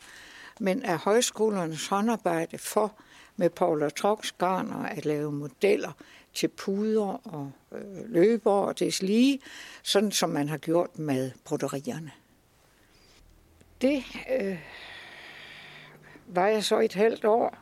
men 0.59 0.83
af 0.83 0.97
højskolernes 0.97 1.87
håndarbejde 1.87 2.57
for 2.57 2.93
med 3.37 3.49
Paula 3.49 3.89
Troks 3.89 4.31
garner 4.31 4.83
at 4.83 5.05
lave 5.05 5.31
modeller 5.31 5.91
til 6.33 6.47
puder 6.47 7.27
og 7.27 7.51
øh, 7.71 8.11
løber 8.11 8.51
og 8.51 8.75
lige, 9.01 9.39
sådan 9.83 10.11
som 10.11 10.29
man 10.29 10.49
har 10.49 10.57
gjort 10.57 10.99
med 10.99 11.31
broderierne. 11.45 12.11
Det 13.81 14.03
øh, 14.39 14.59
var 16.27 16.47
jeg 16.47 16.63
så 16.63 16.79
et 16.79 16.93
halvt 16.93 17.25
år, 17.25 17.57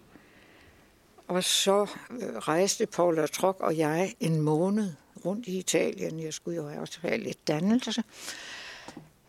og 1.27 1.43
så 1.43 1.81
øh, 2.11 2.35
rejste 2.37 2.85
Paula 2.85 3.27
Trock 3.27 3.33
Trok 3.35 3.59
og 3.59 3.77
jeg 3.77 4.15
en 4.19 4.41
måned 4.41 4.93
rundt 5.25 5.47
i 5.47 5.57
Italien. 5.57 6.19
Jeg 6.19 6.33
skulle 6.33 6.55
jo 6.55 6.81
også 6.81 6.99
have 7.01 7.17
lidt 7.17 7.47
dannelse. 7.47 8.03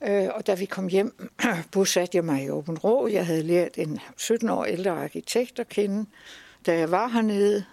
Øh, 0.03 0.29
og 0.35 0.47
da 0.47 0.55
vi 0.55 0.65
kom 0.65 0.89
hjem, 0.89 1.31
bosatte 1.73 2.17
jeg 2.17 2.25
mig 2.25 2.45
i 2.45 2.51
Åben 2.51 2.79
Rå. 2.79 3.07
Jeg 3.07 3.27
havde 3.27 3.43
lært 3.43 3.79
en 3.79 4.01
17 4.17 4.49
år 4.49 4.65
ældre 4.65 4.91
arkitekt 4.91 5.59
at 5.59 5.69
kende, 5.69 6.07
da 6.67 6.79
jeg 6.79 6.91
var 6.91 7.09
hernede. 7.09 7.65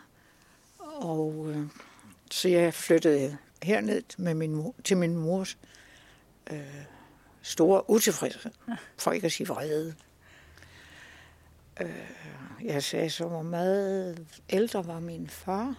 Og 0.80 1.46
øh, 1.50 1.68
så 2.32 2.50
jeg 2.50 2.74
flyttede 2.74 3.38
herned 3.63 4.03
med 4.18 4.34
min 4.34 4.56
mor, 4.56 4.75
til 4.84 4.98
min 4.98 5.15
mors 5.15 5.58
øh, 6.51 6.58
store 7.42 7.89
utilfredshed, 7.89 8.51
for 8.98 9.12
ikke 9.12 9.25
at 9.25 9.32
sige 9.32 9.48
vrede. 9.48 9.96
Øh, 11.82 12.10
jeg 12.63 12.84
sagde 12.84 13.10
så, 13.10 13.27
hvor 13.27 13.42
meget 13.42 14.27
ældre 14.50 14.88
var 14.88 15.00
min 15.00 15.27
far. 15.30 15.75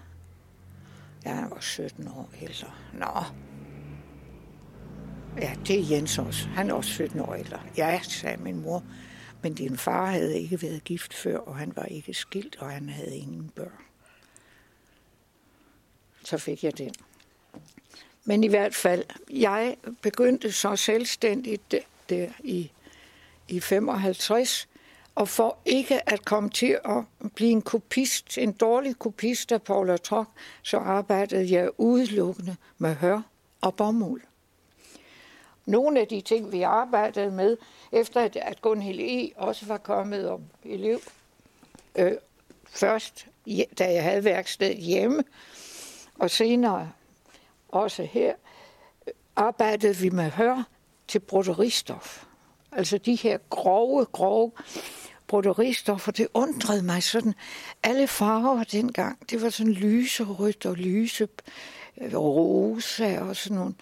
Ja, 1.25 1.35
han 1.35 1.51
var 1.51 1.61
17 1.61 2.09
år 2.09 2.31
ældre. 2.43 2.71
Nå. 2.93 3.25
Ja, 5.41 5.55
det 5.67 5.79
er 5.79 5.85
Jens 5.91 6.19
også. 6.19 6.49
Han 6.49 6.71
er 6.71 6.75
også 6.75 6.91
17 6.91 7.21
år 7.21 7.35
ældre. 7.35 7.61
Ja, 7.77 8.01
sagde 8.03 8.37
min 8.37 8.63
mor. 8.63 8.83
Men 9.43 9.55
din 9.55 9.77
far 9.77 10.07
havde 10.07 10.41
ikke 10.41 10.63
været 10.63 10.85
gift 10.85 11.15
før, 11.15 11.39
og 11.39 11.57
han 11.57 11.73
var 11.77 11.85
ikke 11.85 12.15
skilt, 12.15 12.57
og 12.57 12.71
han 12.71 12.89
havde 12.89 13.17
ingen 13.17 13.51
børn. 13.55 13.85
Så 16.25 16.39
fik 16.39 16.65
jeg 16.65 16.79
den. 16.79 16.95
Men 18.25 18.45
i 18.45 18.49
hvert 18.49 18.75
fald, 18.75 19.05
jeg 19.31 19.77
begyndte 20.03 20.53
så 20.53 20.77
selvstændigt 20.77 21.75
der 22.09 22.29
i, 22.45 22.71
i 23.49 23.61
55, 23.61 24.69
og 25.15 25.29
for 25.29 25.59
ikke 25.65 26.11
at 26.11 26.25
komme 26.25 26.51
til 26.51 26.79
at 26.85 27.05
blive 27.35 27.51
en 27.51 27.63
kopist, 27.63 28.39
en 28.39 28.53
dårlig 28.53 28.99
kopist 28.99 29.53
af 29.53 29.63
Paula 29.63 29.97
Trok, 29.97 30.29
så 30.63 30.77
arbejdede 30.77 31.53
jeg 31.53 31.71
udelukkende 31.79 32.57
med 32.79 32.95
hør 32.95 33.21
og 33.61 33.75
bomuld. 33.75 34.23
Nogle 35.67 36.01
af 36.01 36.09
de 36.09 36.21
ting, 36.21 36.53
vi 36.53 36.63
arbejdede 36.63 37.31
med, 37.31 37.57
efter 37.93 38.29
at 38.35 38.63
Gunhild 38.63 39.01
E. 39.01 39.33
også 39.37 39.67
var 39.67 39.79
kommet 39.79 40.29
om 40.31 40.43
elev, 40.65 41.01
øh, 41.97 42.13
først 42.69 43.27
da 43.79 43.93
jeg 43.93 44.03
havde 44.03 44.25
værksted 44.25 44.75
hjemme, 44.75 45.25
og 46.19 46.31
senere 46.31 46.93
også 47.69 48.03
her, 48.03 48.35
arbejdede 49.37 49.97
vi 49.97 50.11
med 50.11 50.31
hør 50.31 50.63
til 51.09 51.19
broderistof. 51.19 52.25
Altså 52.73 52.99
de 52.99 53.15
her 53.15 53.39
grove, 53.51 54.05
grove 54.05 54.53
broderistof, 55.27 56.09
og 56.09 56.17
det 56.17 56.29
undrede 56.35 56.83
mig 56.83 57.03
sådan. 57.03 57.35
Alle 57.83 58.07
farver 58.07 58.65
dengang, 58.65 59.31
det 59.31 59.43
var 59.43 59.51
sådan 59.51 59.73
lyserødt 59.73 60.67
og 60.67 60.77
lyse 60.77 61.29
øh, 62.01 62.15
rosa 62.15 63.21
og 63.21 63.37
sådan 63.37 63.59
nogle, 63.59 63.75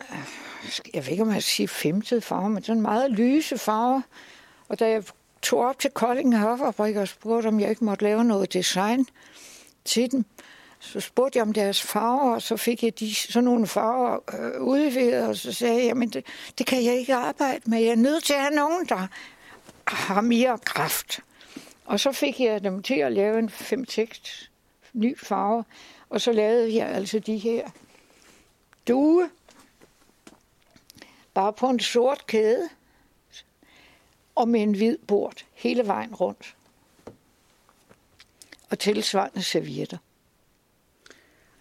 øh, 0.00 0.49
jeg 0.94 1.04
ved 1.04 1.10
ikke 1.10 1.22
om 1.22 1.32
jeg 1.32 1.42
skal 1.42 1.52
sige 1.52 1.68
femtede 1.68 2.20
farver, 2.20 2.48
men 2.48 2.62
sådan 2.62 2.82
meget 2.82 3.10
lyse 3.10 3.58
farver. 3.58 4.00
Og 4.68 4.78
da 4.78 4.88
jeg 4.88 5.04
tog 5.42 5.60
op 5.60 5.78
til 5.78 5.90
Kolding 5.90 6.38
Hørfabrik 6.38 6.96
og 6.96 7.08
spurgte, 7.08 7.46
om 7.46 7.60
jeg 7.60 7.70
ikke 7.70 7.84
måtte 7.84 8.04
lave 8.04 8.24
noget 8.24 8.52
design 8.52 9.06
til 9.84 10.10
dem, 10.10 10.24
så 10.78 11.00
spurgte 11.00 11.36
jeg 11.36 11.42
om 11.42 11.52
deres 11.52 11.82
farver, 11.82 12.34
og 12.34 12.42
så 12.42 12.56
fik 12.56 12.82
jeg 12.82 12.98
de, 12.98 13.14
sådan 13.14 13.44
nogle 13.44 13.66
farver 13.66 14.18
øh, 14.34 14.62
udviklet, 14.62 15.22
og 15.22 15.36
så 15.36 15.52
sagde 15.52 15.86
jeg, 15.86 15.96
men 15.96 16.08
det, 16.08 16.26
det 16.58 16.66
kan 16.66 16.84
jeg 16.84 16.94
ikke 16.94 17.14
arbejde 17.14 17.60
med. 17.66 17.78
Jeg 17.78 17.90
er 17.90 17.96
nødt 17.96 18.24
til 18.24 18.32
at 18.32 18.40
have 18.40 18.54
nogen, 18.54 18.86
der 18.86 19.06
har 19.86 20.20
mere 20.20 20.58
kraft. 20.58 21.20
Og 21.84 22.00
så 22.00 22.12
fik 22.12 22.40
jeg 22.40 22.64
dem 22.64 22.82
til 22.82 22.94
at 22.94 23.12
lave 23.12 23.38
en 23.38 23.50
fem 23.50 23.84
tekst 23.84 24.50
ny 24.92 25.18
farve, 25.18 25.64
og 26.10 26.20
så 26.20 26.32
lavede 26.32 26.74
jeg 26.74 26.88
altså 26.88 27.18
de 27.18 27.36
her 27.36 27.70
due, 28.88 29.30
bare 31.34 31.52
på 31.52 31.68
en 31.68 31.80
sort 31.80 32.26
kæde, 32.26 32.68
og 34.34 34.48
med 34.48 34.60
en 34.62 34.74
hvid 34.74 34.98
bord 35.06 35.44
hele 35.54 35.86
vejen 35.86 36.14
rundt. 36.14 36.56
Og 38.70 38.78
tilsvarende 38.78 39.42
servietter. 39.42 39.98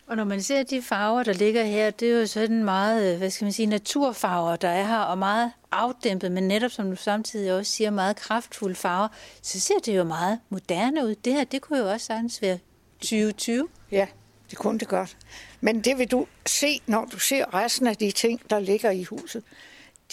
Og 0.08 0.16
når 0.16 0.24
man 0.24 0.42
ser 0.42 0.64
de 0.64 0.82
farver, 0.82 1.24
der 1.24 1.34
ligger 1.34 1.64
her, 1.64 1.90
det 1.90 2.12
er 2.12 2.20
jo 2.20 2.28
sådan 2.28 2.64
meget, 2.64 3.18
hvad 3.18 3.30
skal 3.30 3.46
man 3.46 3.52
sige, 3.54 3.66
naturfarver, 3.66 4.56
der 4.56 4.70
er 4.70 4.88
her, 4.88 4.98
og 5.00 5.18
meget 5.18 5.52
afdæmpet, 5.72 6.32
men 6.32 6.48
netop 6.48 6.72
som 6.72 6.90
du 6.90 6.96
samtidig 6.96 7.54
også 7.54 7.72
siger, 7.72 7.90
meget 7.90 8.16
kraftfulde 8.16 8.76
farver, 8.76 9.08
så 9.42 9.60
ser 9.60 9.80
det 9.86 9.98
jo 9.98 10.04
meget 10.04 10.40
moderne 10.50 11.06
ud. 11.06 11.16
Det 11.16 11.34
her, 11.34 11.44
det 11.44 11.62
kunne 11.62 11.80
jo 11.80 11.92
også 11.92 12.06
sagtens 12.06 12.42
være 12.42 12.60
2020. 13.00 13.68
Ja, 13.92 14.08
det 14.50 14.58
kunne 14.58 14.80
det 14.80 14.88
godt. 14.88 15.18
Men 15.62 15.82
det 15.82 15.98
vil 15.98 16.12
du 16.12 16.28
se, 16.46 16.82
når 16.88 17.06
du 17.06 17.20
ser 17.20 17.54
resten 17.54 17.88
af 17.88 17.98
de 17.98 18.12
ting, 18.12 18.50
der 18.50 18.60
ligger 18.60 18.92
i 18.92 19.04
huset. 19.04 19.44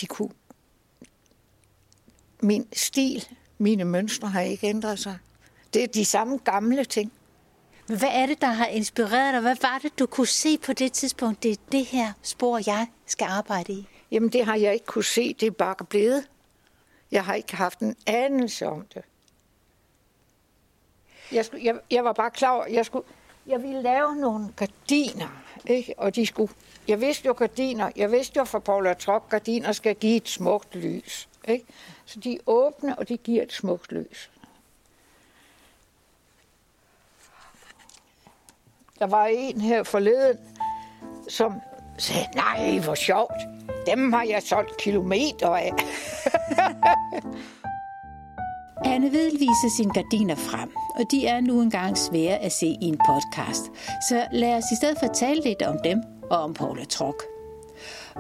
De 0.01 0.07
kunne... 0.07 0.31
Min 2.43 2.69
stil, 2.73 3.29
mine 3.59 3.85
mønstre 3.85 4.29
har 4.29 4.41
ikke 4.41 4.67
ændret 4.67 4.99
sig. 4.99 5.19
Det 5.75 5.83
er 5.83 5.87
de 5.87 6.05
samme 6.05 6.39
gamle 6.45 6.85
ting. 6.85 7.13
Men 7.89 7.99
hvad 7.99 8.09
er 8.13 8.27
det, 8.27 8.41
der 8.41 8.47
har 8.47 8.67
inspireret 8.67 9.33
dig? 9.33 9.41
Hvad 9.41 9.57
var 9.63 9.79
det, 9.83 9.99
du 9.99 10.07
kunne 10.07 10.27
se 10.27 10.59
på 10.59 10.73
det 10.73 10.93
tidspunkt? 10.93 11.43
Det 11.43 11.51
er 11.53 11.57
det 11.73 11.85
her 11.85 12.13
spor, 12.23 12.61
jeg 12.67 12.87
skal 13.07 13.25
arbejde 13.25 13.73
i. 13.73 13.89
Jamen, 14.11 14.29
det 14.29 14.45
har 14.45 14.57
jeg 14.57 14.73
ikke 14.73 14.87
kunne 14.87 15.05
se. 15.05 15.35
Det 15.41 15.47
er 15.47 15.51
bare 15.51 15.85
blevet. 15.89 16.29
Jeg 17.11 17.25
har 17.25 17.35
ikke 17.35 17.57
haft 17.57 17.79
en 17.79 17.97
anelse 18.07 18.67
om 18.67 18.87
det. 18.95 19.03
Jeg, 21.33 21.45
skulle, 21.45 21.65
jeg, 21.65 21.79
jeg 21.91 22.05
var 22.05 22.13
bare 22.13 22.31
klar 22.31 22.51
over, 22.51 22.67
jeg, 22.67 22.87
skulle, 22.87 23.07
jeg 23.47 23.63
ville 23.63 23.83
lave 23.83 24.17
nogle 24.17 24.49
gardiner. 24.57 25.43
Ikke? 25.67 25.95
Og 25.97 26.15
de 26.15 26.27
skulle, 26.27 26.53
jeg 26.89 27.01
vidste 27.01 27.27
jo 27.27 27.33
gardiner, 27.33 27.91
jeg 27.97 28.13
vidste 28.13 28.39
jo 28.39 28.45
for 28.45 28.59
Paula 28.59 28.95
Trok, 28.95 29.29
gardiner 29.29 29.73
skal 29.73 29.95
give 29.95 30.17
et 30.17 30.29
smukt 30.29 30.75
lys. 30.75 31.29
Ikke? 31.49 31.65
Så 32.05 32.21
de 32.21 32.35
er 32.35 32.39
åbne, 32.47 32.99
og 32.99 33.09
de 33.09 33.17
giver 33.17 33.43
et 33.43 33.53
smukt 33.53 33.93
lys. 33.93 34.31
Der 38.99 39.07
var 39.07 39.27
en 39.27 39.61
her 39.61 39.83
forleden, 39.83 40.39
som 41.29 41.55
sagde, 41.99 42.27
nej, 42.35 42.79
hvor 42.79 42.95
sjovt. 42.95 43.41
Dem 43.87 44.13
har 44.13 44.23
jeg 44.23 44.43
solgt 44.43 44.77
kilometer 44.77 45.49
af. 45.49 45.73
Anne 48.85 49.13
Vedel 49.13 49.41
viser 49.41 49.71
sine 49.77 49.93
gardiner 49.93 50.35
frem, 50.35 50.71
og 50.99 51.11
de 51.11 51.27
er 51.27 51.41
nu 51.41 51.61
engang 51.61 51.99
svære 51.99 52.39
at 52.39 52.53
se 52.53 52.67
i 52.67 52.85
en 52.85 52.99
podcast. 53.09 53.65
Så 54.09 54.27
lad 54.33 54.55
os 54.55 54.65
i 54.73 54.77
stedet 54.77 54.99
fortælle 54.99 55.43
lidt 55.43 55.63
om 55.63 55.77
dem 55.85 56.03
og 56.31 56.39
om 56.39 56.55
Paula 56.55 56.85
Trok. 56.85 57.23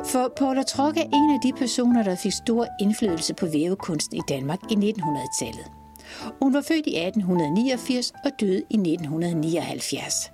For 0.04 0.32
Paula 0.36 0.62
Trok 0.62 0.96
er 0.96 1.02
en 1.02 1.30
af 1.34 1.40
de 1.42 1.52
personer, 1.52 2.02
der 2.02 2.16
fik 2.16 2.32
stor 2.32 2.66
indflydelse 2.80 3.34
på 3.34 3.46
vævekunsten 3.46 4.16
i 4.16 4.20
Danmark 4.28 4.58
i 4.70 4.74
1900-tallet. 4.74 5.66
Hun 6.42 6.54
var 6.54 6.60
født 6.60 6.86
i 6.86 6.96
1889 7.06 8.12
og 8.24 8.30
døde 8.40 8.62
i 8.70 8.76
1979. 8.76 10.32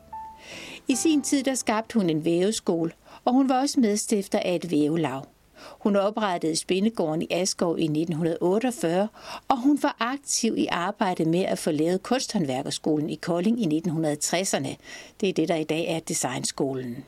I 0.88 0.94
sin 0.94 1.22
tid 1.22 1.42
der 1.42 1.54
skabte 1.54 1.98
hun 1.98 2.10
en 2.10 2.24
væveskole, 2.24 2.90
og 3.24 3.32
hun 3.32 3.48
var 3.48 3.60
også 3.60 3.80
medstifter 3.80 4.38
af 4.38 4.54
et 4.54 4.70
vævelav. 4.70 5.24
Hun 5.68 5.96
oprettede 5.96 6.56
Spindegården 6.56 7.22
i 7.22 7.26
Askov 7.30 7.78
i 7.78 7.84
1948, 7.84 9.08
og 9.48 9.60
hun 9.60 9.78
var 9.82 9.96
aktiv 10.00 10.58
i 10.58 10.66
arbejdet 10.70 11.26
med 11.26 11.44
at 11.44 11.58
få 11.58 11.70
lavet 11.70 12.02
Kunsthåndværkerskolen 12.02 13.10
i 13.10 13.14
Kolding 13.14 13.62
i 13.62 13.80
1960'erne. 13.86 14.74
Det 15.20 15.28
er 15.28 15.32
det, 15.32 15.48
der 15.48 15.56
i 15.56 15.64
dag 15.64 15.86
er 15.88 16.00
Designskolen. 16.00 17.04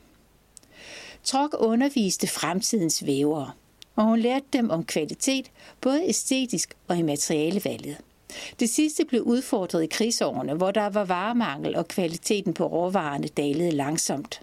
Trok 1.23 1.55
underviste 1.59 2.27
fremtidens 2.27 3.05
vævere, 3.05 3.51
og 3.95 4.03
hun 4.03 4.19
lærte 4.19 4.45
dem 4.53 4.69
om 4.69 4.85
kvalitet, 4.85 5.51
både 5.81 6.03
æstetisk 6.07 6.77
og 6.87 6.97
i 6.97 7.01
materialevalget. 7.01 7.97
Det 8.59 8.69
sidste 8.69 9.05
blev 9.05 9.21
udfordret 9.21 9.83
i 9.83 9.87
krigsårene, 9.87 10.53
hvor 10.53 10.71
der 10.71 10.89
var 10.89 11.05
varemangel 11.05 11.75
og 11.75 11.87
kvaliteten 11.87 12.53
på 12.53 12.65
råvarerne 12.65 13.27
dalede 13.27 13.71
langsomt. 13.71 14.41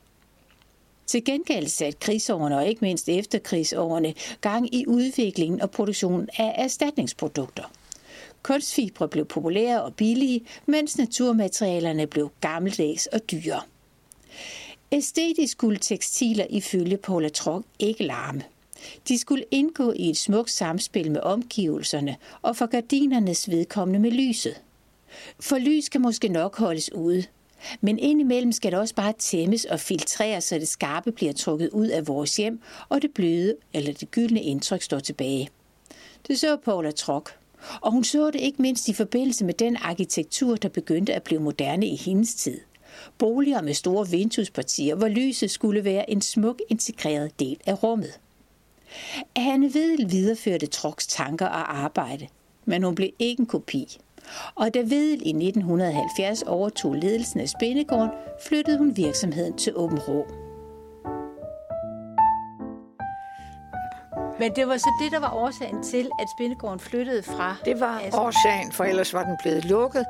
Til 1.12 1.24
gengæld 1.24 1.66
satte 1.66 1.98
krigsårene 1.98 2.56
og 2.56 2.66
ikke 2.66 2.80
mindst 2.80 3.08
efterkrigsårene 3.08 4.14
gang 4.40 4.74
i 4.74 4.86
udviklingen 4.86 5.60
og 5.60 5.70
produktionen 5.70 6.28
af 6.38 6.54
erstatningsprodukter. 6.56 7.72
Kunstfibre 8.42 9.08
blev 9.08 9.24
populære 9.24 9.82
og 9.82 9.94
billige, 9.94 10.44
mens 10.66 10.98
naturmaterialerne 10.98 12.06
blev 12.06 12.30
gammeldags 12.40 13.06
og 13.06 13.20
dyre. 13.30 13.60
Æstetisk 14.92 15.52
skulle 15.52 15.78
tekstiler 15.78 16.46
ifølge 16.50 16.96
Paula 16.96 17.28
Trok 17.28 17.64
ikke 17.78 18.04
larme. 18.04 18.42
De 19.08 19.18
skulle 19.18 19.44
indgå 19.50 19.92
i 19.96 20.10
et 20.10 20.16
smukt 20.16 20.50
samspil 20.50 21.10
med 21.10 21.20
omgivelserne 21.20 22.16
og 22.42 22.56
for 22.56 22.66
gardinernes 22.66 23.50
vedkommende 23.50 24.00
med 24.00 24.10
lyset. 24.10 24.60
For 25.40 25.58
lys 25.58 25.88
kan 25.88 26.00
måske 26.00 26.28
nok 26.28 26.58
holdes 26.58 26.92
ude, 26.92 27.24
men 27.80 27.98
indimellem 27.98 28.52
skal 28.52 28.72
det 28.72 28.80
også 28.80 28.94
bare 28.94 29.12
tæmmes 29.18 29.64
og 29.64 29.80
filtreres, 29.80 30.44
så 30.44 30.54
det 30.54 30.68
skarpe 30.68 31.12
bliver 31.12 31.32
trukket 31.32 31.70
ud 31.70 31.86
af 31.86 32.08
vores 32.08 32.36
hjem, 32.36 32.60
og 32.88 33.02
det 33.02 33.10
bløde 33.14 33.56
eller 33.72 33.92
det 33.92 34.10
gyldne 34.10 34.42
indtryk 34.42 34.82
står 34.82 34.98
tilbage. 34.98 35.48
Det 36.28 36.40
så 36.40 36.56
Paula 36.56 36.90
Trok, 36.90 37.30
og 37.80 37.92
hun 37.92 38.04
så 38.04 38.30
det 38.30 38.40
ikke 38.40 38.62
mindst 38.62 38.88
i 38.88 38.92
forbindelse 38.92 39.44
med 39.44 39.54
den 39.54 39.76
arkitektur, 39.76 40.56
der 40.56 40.68
begyndte 40.68 41.14
at 41.14 41.22
blive 41.22 41.40
moderne 41.40 41.86
i 41.86 41.96
hendes 41.96 42.34
tid. 42.34 42.60
Boliger 43.18 43.62
med 43.62 43.74
store 43.74 44.08
vinduespartier, 44.08 44.94
hvor 44.94 45.08
lyset 45.08 45.50
skulle 45.50 45.84
være 45.84 46.10
en 46.10 46.20
smuk 46.20 46.60
integreret 46.68 47.40
del 47.40 47.60
af 47.66 47.82
rummet. 47.82 48.20
Anne 49.36 49.74
Vedel 49.74 50.10
videreførte 50.10 50.66
Troks 50.66 51.06
tanker 51.06 51.46
og 51.46 51.76
arbejde, 51.76 52.26
men 52.64 52.82
hun 52.82 52.94
blev 52.94 53.10
ikke 53.18 53.40
en 53.40 53.46
kopi. 53.46 53.98
Og 54.54 54.74
da 54.74 54.78
Vedel 54.78 55.22
i 55.26 55.30
1970 55.48 56.42
overtog 56.42 56.94
ledelsen 56.94 57.40
af 57.40 57.48
Spindegården, 57.48 58.10
flyttede 58.46 58.78
hun 58.78 58.96
virksomheden 58.96 59.56
til 59.56 59.72
Åben 59.76 59.98
Rå. 59.98 60.26
Men 64.38 64.52
det 64.56 64.68
var 64.68 64.76
så 64.76 64.88
det, 65.02 65.12
der 65.12 65.20
var 65.20 65.30
årsagen 65.34 65.82
til, 65.82 66.10
at 66.20 66.26
Spindegården 66.36 66.80
flyttede 66.80 67.22
fra... 67.22 67.56
Det 67.64 67.80
var 67.80 68.02
årsagen, 68.12 68.72
for 68.72 68.84
ellers 68.84 69.14
var 69.14 69.24
den 69.24 69.36
blevet 69.42 69.64
lukket. 69.64 70.04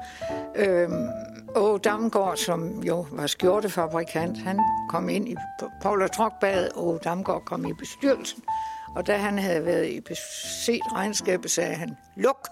Øhm, 0.57 1.09
Og 1.55 1.85
Damgaard, 1.85 2.37
som 2.37 2.83
jo 2.83 3.07
var 3.11 3.27
skjortefabrikant, 3.27 4.39
han 4.39 4.59
kom 4.89 5.09
ind 5.09 5.29
i 5.29 5.37
Paul 5.83 6.03
og 6.03 6.13
Trokbad, 6.13 6.69
og 6.77 7.01
Damgaard 7.05 7.43
kom 7.45 7.67
i 7.67 7.73
bestyrelsen. 7.79 8.43
Og 8.97 9.07
da 9.07 9.17
han 9.17 9.39
havde 9.39 9.65
været 9.65 9.89
i 9.89 10.01
set 10.65 10.81
regnskabet, 10.93 11.51
sagde 11.51 11.75
han, 11.75 11.97
luk! 12.17 12.49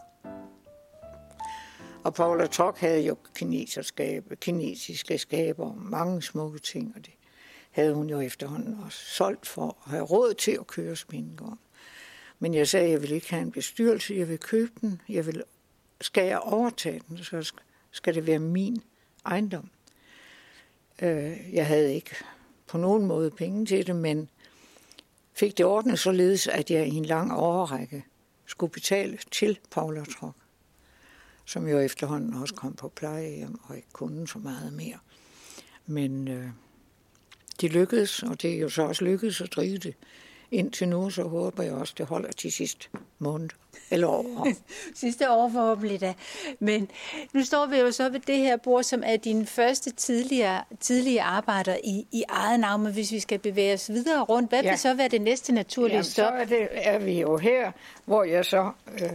Og 2.05 2.15
Paula 2.15 2.47
Tok 2.47 2.79
havde 2.79 3.01
jo 3.01 3.17
kinesiske 4.41 5.19
skaber 5.19 5.67
og 5.67 5.79
mange 5.79 6.23
smukke 6.23 6.59
ting, 6.59 6.93
og 6.97 7.07
det 7.07 7.15
havde 7.71 7.95
hun 7.95 8.11
jo 8.11 8.21
efterhånden 8.21 8.79
også 8.85 8.99
solgt 8.99 9.47
for 9.47 9.79
at 9.85 9.91
have 9.91 10.05
råd 10.05 10.35
til 10.35 10.53
at 10.61 10.67
køre 10.67 10.97
spindegården. 10.97 11.59
Men 12.39 12.55
jeg 12.55 12.69
sagde, 12.69 12.87
at 12.87 12.93
jeg 12.93 13.03
vil 13.03 13.13
ikke 13.13 13.31
have 13.31 13.43
en 13.43 13.53
bestyrelse, 13.53 14.15
jeg 14.15 14.29
vil 14.29 14.39
købe 14.39 14.73
den, 14.81 15.01
jeg 15.09 15.27
vil, 15.27 15.43
skal 16.01 16.27
jeg 16.27 16.39
overtage 16.39 17.01
den, 17.09 17.19
så 17.19 17.53
skal 17.91 18.15
det 18.15 18.27
være 18.27 18.39
min 18.39 18.83
ejendom. 19.27 19.71
Øh, 21.03 21.55
jeg 21.55 21.67
havde 21.67 21.95
ikke 21.95 22.17
på 22.67 22.79
nogen 22.79 23.07
måde 23.07 23.31
penge 23.31 23.67
til 23.67 23.87
det, 23.87 23.97
men 23.97 24.29
fik 25.33 25.59
det 25.59 25.67
ordnet 25.67 25.99
således, 25.99 26.47
at 26.47 26.71
jeg 26.71 26.87
i 26.87 26.95
en 26.95 27.05
lang 27.05 27.33
overrække 27.33 28.05
skulle 28.47 28.73
betale 28.73 29.19
til 29.31 29.59
Paula 29.71 30.05
Trok, 30.05 30.35
som 31.45 31.69
jo 31.69 31.79
efterhånden 31.79 32.35
også 32.35 32.55
kom 32.55 32.73
på 32.73 32.89
plejehjem 32.89 33.61
og 33.63 33.77
ikke 33.77 33.89
kunne 33.93 34.29
så 34.29 34.39
meget 34.39 34.73
mere. 34.73 34.99
Men 35.87 36.29
øh, 36.29 36.49
det 37.61 37.73
lykkedes, 37.73 38.23
og 38.23 38.43
det 38.43 38.55
er 38.55 38.59
jo 38.59 38.69
så 38.69 38.83
også 38.83 39.05
lykkedes 39.05 39.41
at 39.41 39.53
drive 39.53 39.79
det 39.79 39.95
indtil 40.51 40.89
nu, 40.89 41.11
så 41.11 41.23
håber 41.23 41.63
jeg 41.63 41.73
også, 41.73 41.95
det 41.99 42.07
holder 42.07 42.33
til 42.33 42.53
sidste 42.53 42.89
måned 43.19 43.49
eller 43.91 44.07
år. 44.07 44.49
sidste 44.95 45.31
år 45.31 45.49
forhåbentlig 45.49 46.01
da. 46.01 46.15
Men 46.59 46.91
nu 47.33 47.45
står 47.45 47.67
vi 47.67 47.79
jo 47.79 47.91
så 47.91 48.09
ved 48.09 48.21
det 48.21 48.37
her 48.37 48.57
bord, 48.57 48.83
som 48.83 49.03
er 49.07 49.17
din 49.17 49.47
første 49.47 49.91
tidligere, 49.91 50.65
tidlige 50.81 51.23
arbejder 51.23 51.77
i, 51.85 52.07
i 52.13 52.25
eget 52.29 52.61
navn. 52.61 52.83
Men 52.83 52.93
hvis 52.93 53.13
vi 53.13 53.21
skal 53.21 53.39
bevæge 53.39 53.75
os 53.75 53.89
videre 53.89 54.23
rundt, 54.23 54.51
hvad 54.51 54.63
ja. 54.63 54.71
vil 54.71 54.79
så 54.79 54.95
være 54.95 55.09
det 55.09 55.21
næste 55.21 55.53
naturlige 55.53 55.93
Jamen, 55.93 56.05
stop? 56.05 56.33
så 56.33 56.35
er, 56.35 56.45
det, 56.45 56.69
er 56.73 56.99
vi 56.99 57.21
jo 57.21 57.37
her, 57.37 57.73
hvor 58.05 58.25
jeg 58.25 58.45
så 58.45 58.71
øh, 58.93 59.11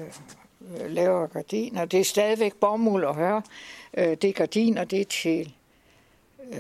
laver 0.88 1.28
gardiner. 1.28 1.86
Det 1.86 2.00
er 2.00 2.04
stadigvæk 2.04 2.56
bomuld 2.56 3.04
og 3.04 3.16
høre. 3.16 3.42
Øh, 3.98 4.08
det 4.08 4.24
er 4.24 4.34
gardiner, 4.34 4.84
det 4.84 5.02
er 5.02 5.06
til 5.06 5.54
øh, 6.52 6.60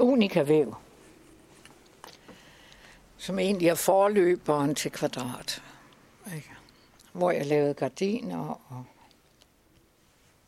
unika 0.00 0.42
væv 0.42 0.74
som 3.24 3.38
egentlig 3.38 3.68
er 3.68 3.74
forløberen 3.74 4.74
til 4.74 4.90
kvadrat. 4.90 5.62
Ikke? 6.34 6.50
Hvor 7.12 7.30
jeg 7.30 7.46
lavede 7.46 7.74
gardiner 7.74 8.60
og 8.68 8.84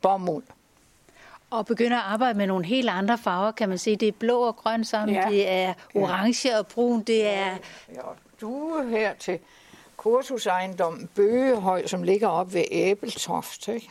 bomuld. 0.02 0.44
Og 1.50 1.66
begynder 1.66 1.96
at 1.96 2.02
arbejde 2.04 2.38
med 2.38 2.46
nogle 2.46 2.64
helt 2.64 2.88
andre 2.88 3.18
farver, 3.18 3.50
kan 3.50 3.68
man 3.68 3.78
se. 3.78 3.96
Det 3.96 4.08
er 4.08 4.12
blå 4.12 4.40
og 4.40 4.56
grøn 4.56 4.84
sammen, 4.84 5.14
ja. 5.14 5.28
det 5.30 5.48
er 5.50 5.74
orange 5.94 6.48
ja. 6.48 6.58
og 6.58 6.66
brun, 6.66 7.02
det 7.02 7.26
er... 7.26 7.56
Ja, 7.94 8.00
du 8.40 8.68
er 8.68 8.88
her 8.88 9.14
til 9.14 9.38
kursusejendommen 9.96 11.08
Bøgehøj, 11.14 11.86
som 11.86 12.02
ligger 12.02 12.28
op 12.28 12.52
ved 12.52 12.64
Æbeltoft. 12.70 13.68
Ikke? 13.68 13.90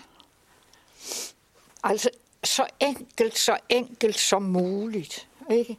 Altså, 1.84 2.10
så 2.44 2.68
enkelt, 2.80 3.38
så 3.38 3.58
enkelt 3.70 4.20
som 4.20 4.42
muligt. 4.44 5.28
Ikke? 5.52 5.78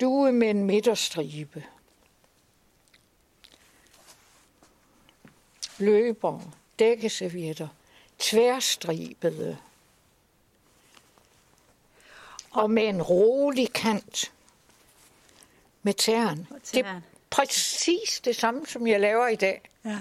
Du 0.00 0.24
er 0.24 0.30
med 0.30 0.50
en 0.50 0.64
midterstribe. 0.64 1.64
løber, 5.78 6.40
dækkeservietter, 6.78 7.68
tværstribede 8.18 9.56
og 12.50 12.70
med 12.70 12.88
en 12.88 13.02
rolig 13.02 13.72
kant 13.72 14.32
med 15.82 15.94
tæren. 15.94 16.48
Det 16.72 16.86
præcis 17.34 18.20
det 18.24 18.36
samme, 18.36 18.66
som 18.66 18.86
jeg 18.86 19.00
laver 19.00 19.28
i 19.28 19.36
dag. 19.36 19.62
Ja. 19.84 19.98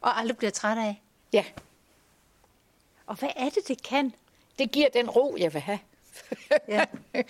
Og 0.00 0.18
aldrig 0.18 0.36
bliver 0.36 0.50
træt 0.50 0.78
af? 0.78 1.02
Ja. 1.32 1.44
Og 3.06 3.14
hvad 3.14 3.28
er 3.36 3.48
det, 3.48 3.68
det 3.68 3.82
kan? 3.82 4.14
Det 4.58 4.72
giver 4.72 4.88
den 4.88 5.10
ro, 5.10 5.36
jeg 5.38 5.54
vil 5.54 5.60
have. 5.60 5.78
ja. 6.68 6.84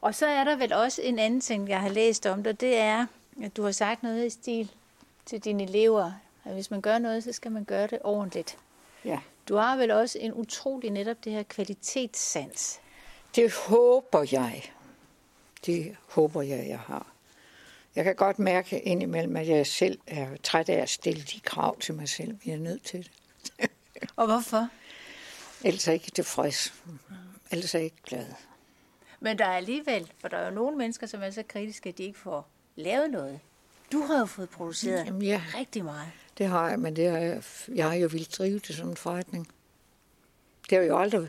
Og 0.00 0.14
så 0.14 0.26
er 0.26 0.44
der 0.44 0.56
vel 0.56 0.72
også 0.72 1.02
en 1.02 1.18
anden 1.18 1.40
ting, 1.40 1.68
jeg 1.68 1.80
har 1.80 1.88
læst 1.88 2.26
om 2.26 2.42
dig, 2.42 2.60
det 2.60 2.76
er, 2.76 3.06
at 3.42 3.56
du 3.56 3.62
har 3.62 3.72
sagt 3.72 4.02
noget 4.02 4.26
i 4.26 4.30
stil 4.30 4.70
til 5.26 5.44
dine 5.44 5.62
elever, 5.62 6.12
at 6.44 6.52
hvis 6.52 6.70
man 6.70 6.80
gør 6.80 6.98
noget, 6.98 7.24
så 7.24 7.32
skal 7.32 7.52
man 7.52 7.64
gøre 7.64 7.86
det 7.86 7.98
ordentligt. 8.04 8.58
Ja. 9.04 9.20
Du 9.48 9.56
har 9.56 9.76
vel 9.76 9.90
også 9.90 10.18
en 10.18 10.32
utrolig 10.34 10.90
netop 10.90 11.24
det 11.24 11.32
her 11.32 11.42
kvalitetssans. 11.42 12.80
Det 13.34 13.52
håber 13.52 14.26
jeg. 14.32 14.72
Det 15.66 15.96
håber 16.08 16.42
jeg, 16.42 16.68
jeg 16.68 16.78
har. 16.78 17.11
Jeg 17.96 18.04
kan 18.04 18.16
godt 18.16 18.38
mærke 18.38 18.80
indimellem, 18.80 19.36
at 19.36 19.48
jeg 19.48 19.66
selv 19.66 19.98
er 20.06 20.36
træt 20.42 20.68
af 20.68 20.82
at 20.82 20.90
stille 20.90 21.22
de 21.22 21.40
krav 21.40 21.78
til 21.80 21.94
mig 21.94 22.08
selv. 22.08 22.38
Jeg 22.46 22.52
er 22.52 22.58
nødt 22.58 22.84
til 22.84 23.08
det. 23.60 23.70
Og 24.16 24.26
hvorfor? 24.26 24.68
Ellers 25.64 25.88
er 25.88 25.92
jeg 25.92 25.94
ikke 25.94 26.10
tilfreds. 26.10 26.74
Ellers 27.50 27.74
er 27.74 27.78
jeg 27.78 27.84
ikke 27.84 28.02
glad. 28.06 28.26
Men 29.20 29.38
der 29.38 29.44
er 29.44 29.56
alligevel, 29.56 30.12
for 30.20 30.28
der 30.28 30.36
er 30.36 30.44
jo 30.44 30.54
nogle 30.54 30.76
mennesker, 30.78 31.06
som 31.06 31.22
er 31.22 31.30
så 31.30 31.42
kritiske, 31.42 31.88
at 31.88 31.98
de 31.98 32.02
ikke 32.02 32.18
får 32.18 32.48
lavet 32.76 33.10
noget. 33.10 33.40
Du 33.92 34.00
har 34.02 34.18
jo 34.18 34.26
fået 34.26 34.50
produceret 34.50 35.06
Jamen, 35.06 35.22
ja, 35.22 35.42
rigtig 35.54 35.84
meget. 35.84 36.08
Det 36.38 36.46
har 36.46 36.68
jeg, 36.68 36.78
men 36.78 36.96
det 36.96 37.10
har 37.10 37.18
jeg, 37.18 37.42
jeg 37.74 37.86
har 37.86 37.94
jo 37.94 38.08
vildt 38.12 38.38
drive 38.38 38.58
det 38.58 38.76
som 38.76 38.88
en 38.88 38.96
forretning. 38.96 39.48
Det 40.70 40.78
har 40.78 40.84
jo 40.84 40.98
aldrig... 40.98 41.28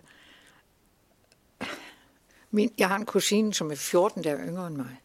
Min, 2.52 2.73
jeg 2.78 2.88
har 2.88 2.95
en 2.95 3.06
kusine, 3.06 3.54
som 3.54 3.71
er 3.71 3.76
14 3.76 4.23
der 4.23 4.38
yngre 4.39 4.67
end 4.67 4.76
mig. 4.76 4.97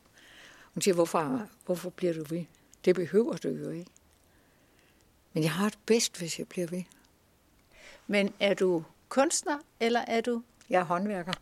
Hun 0.79 0.83
siger, 0.83 0.95
hvorfor, 0.95 1.49
hvorfor 1.67 1.91
bliver 1.91 2.13
du 2.15 2.25
ved? 2.25 2.45
Det 2.85 2.95
behøver 2.95 3.37
du 3.37 3.49
jo 3.49 3.71
ikke. 3.71 3.91
Men 5.33 5.43
jeg 5.43 5.53
har 5.53 5.69
det 5.69 5.79
bedst, 5.87 6.19
hvis 6.19 6.39
jeg 6.39 6.49
bliver 6.49 6.67
ved. 6.67 6.83
Men 8.07 8.35
er 8.41 8.55
du 8.55 8.85
kunstner, 9.09 9.59
eller 9.81 10.01
er 10.01 10.21
du... 10.21 10.43
Jeg 10.71 10.81
er 10.81 10.85
håndværker. 10.85 11.33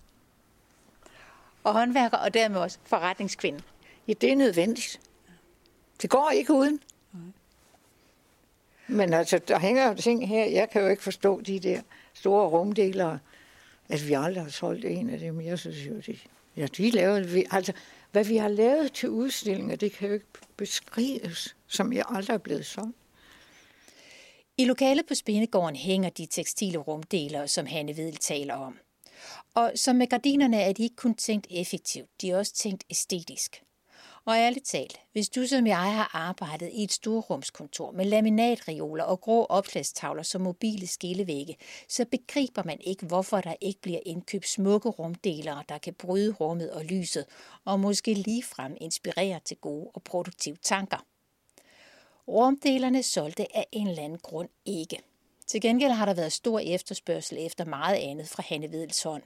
Og 1.64 1.72
håndværker, 1.72 2.16
og 2.16 2.34
dermed 2.34 2.60
også 2.60 2.78
forretningskvinde. 2.84 3.62
Ja, 4.08 4.12
det 4.12 4.32
er 4.32 4.36
nødvendigt. 4.36 5.00
Det 6.02 6.10
går 6.10 6.30
ikke 6.30 6.52
uden. 6.52 6.80
Men 8.86 9.12
altså, 9.12 9.38
der 9.38 9.58
hænger 9.58 9.88
jo 9.88 9.94
ting 9.94 10.28
her. 10.28 10.44
Jeg 10.44 10.70
kan 10.70 10.82
jo 10.82 10.88
ikke 10.88 11.02
forstå 11.02 11.40
de 11.40 11.60
der 11.60 11.80
store 12.14 12.48
rumdelere. 12.48 13.18
At 13.88 14.08
vi 14.08 14.12
aldrig 14.12 14.42
har 14.42 14.50
solgt 14.50 14.84
en 14.84 15.10
af 15.10 15.18
dem. 15.18 15.40
Jeg 15.40 15.58
synes 15.58 15.86
jo, 15.86 16.00
de, 16.06 16.18
ja, 16.56 16.66
de 16.66 16.90
laver, 16.90 17.44
altså, 17.50 17.72
hvad 18.16 18.24
vi 18.24 18.36
har 18.36 18.48
lavet 18.48 18.92
til 18.92 19.08
udstillinger, 19.10 19.76
det 19.76 19.92
kan 19.92 20.08
jo 20.08 20.14
ikke 20.14 20.26
beskrives, 20.56 21.56
som 21.66 21.92
jeg 21.92 22.04
aldrig 22.08 22.34
er 22.34 22.38
blevet 22.38 22.66
solgt. 22.66 22.96
I 24.58 24.64
lokalet 24.64 25.06
på 25.06 25.14
Spindegården 25.14 25.76
hænger 25.76 26.10
de 26.10 26.26
tekstile 26.26 26.78
rumdelere, 26.78 27.48
som 27.48 27.66
Hanne 27.66 27.96
Vedel 27.96 28.16
taler 28.16 28.54
om. 28.54 28.78
Og 29.54 29.72
som 29.74 29.96
med 29.96 30.06
gardinerne 30.06 30.56
er 30.62 30.72
de 30.72 30.82
ikke 30.82 30.96
kun 30.96 31.14
tænkt 31.14 31.46
effektivt, 31.50 32.08
de 32.20 32.30
er 32.30 32.38
også 32.38 32.54
tænkt 32.54 32.84
æstetisk. 32.90 33.62
Og 34.26 34.36
ærligt 34.36 34.66
talt, 34.66 35.00
hvis 35.12 35.28
du 35.28 35.46
som 35.46 35.66
jeg 35.66 35.94
har 35.94 36.10
arbejdet 36.14 36.70
i 36.72 36.84
et 36.84 36.92
storrumskontor 36.92 37.90
med 37.90 38.04
laminatreoler 38.04 39.04
og 39.04 39.20
grå 39.20 39.44
opslagstavler 39.44 40.22
som 40.22 40.40
mobile 40.40 40.86
skillevægge, 40.86 41.56
så 41.88 42.04
begriber 42.04 42.62
man 42.62 42.80
ikke, 42.80 43.06
hvorfor 43.06 43.40
der 43.40 43.54
ikke 43.60 43.80
bliver 43.80 44.00
indkøbt 44.06 44.48
smukke 44.48 44.88
rumdelere, 44.88 45.62
der 45.68 45.78
kan 45.78 45.94
bryde 45.94 46.32
rummet 46.32 46.70
og 46.70 46.84
lyset, 46.84 47.24
og 47.64 47.80
måske 47.80 48.14
ligefrem 48.14 48.76
inspirere 48.80 49.40
til 49.44 49.56
gode 49.56 49.90
og 49.94 50.02
produktive 50.02 50.56
tanker. 50.62 51.04
Rumdelerne 52.28 53.02
solgte 53.02 53.56
af 53.56 53.66
en 53.72 53.86
eller 53.88 54.02
anden 54.02 54.18
grund 54.18 54.48
ikke. 54.64 55.00
Til 55.46 55.60
gengæld 55.60 55.92
har 55.92 56.06
der 56.06 56.14
været 56.14 56.32
stor 56.32 56.58
efterspørgsel 56.58 57.38
efter 57.40 57.64
meget 57.64 57.96
andet 57.96 58.28
fra 58.28 58.42
Hanne 58.46 58.72
Vedels 58.72 59.02
hånd. 59.02 59.22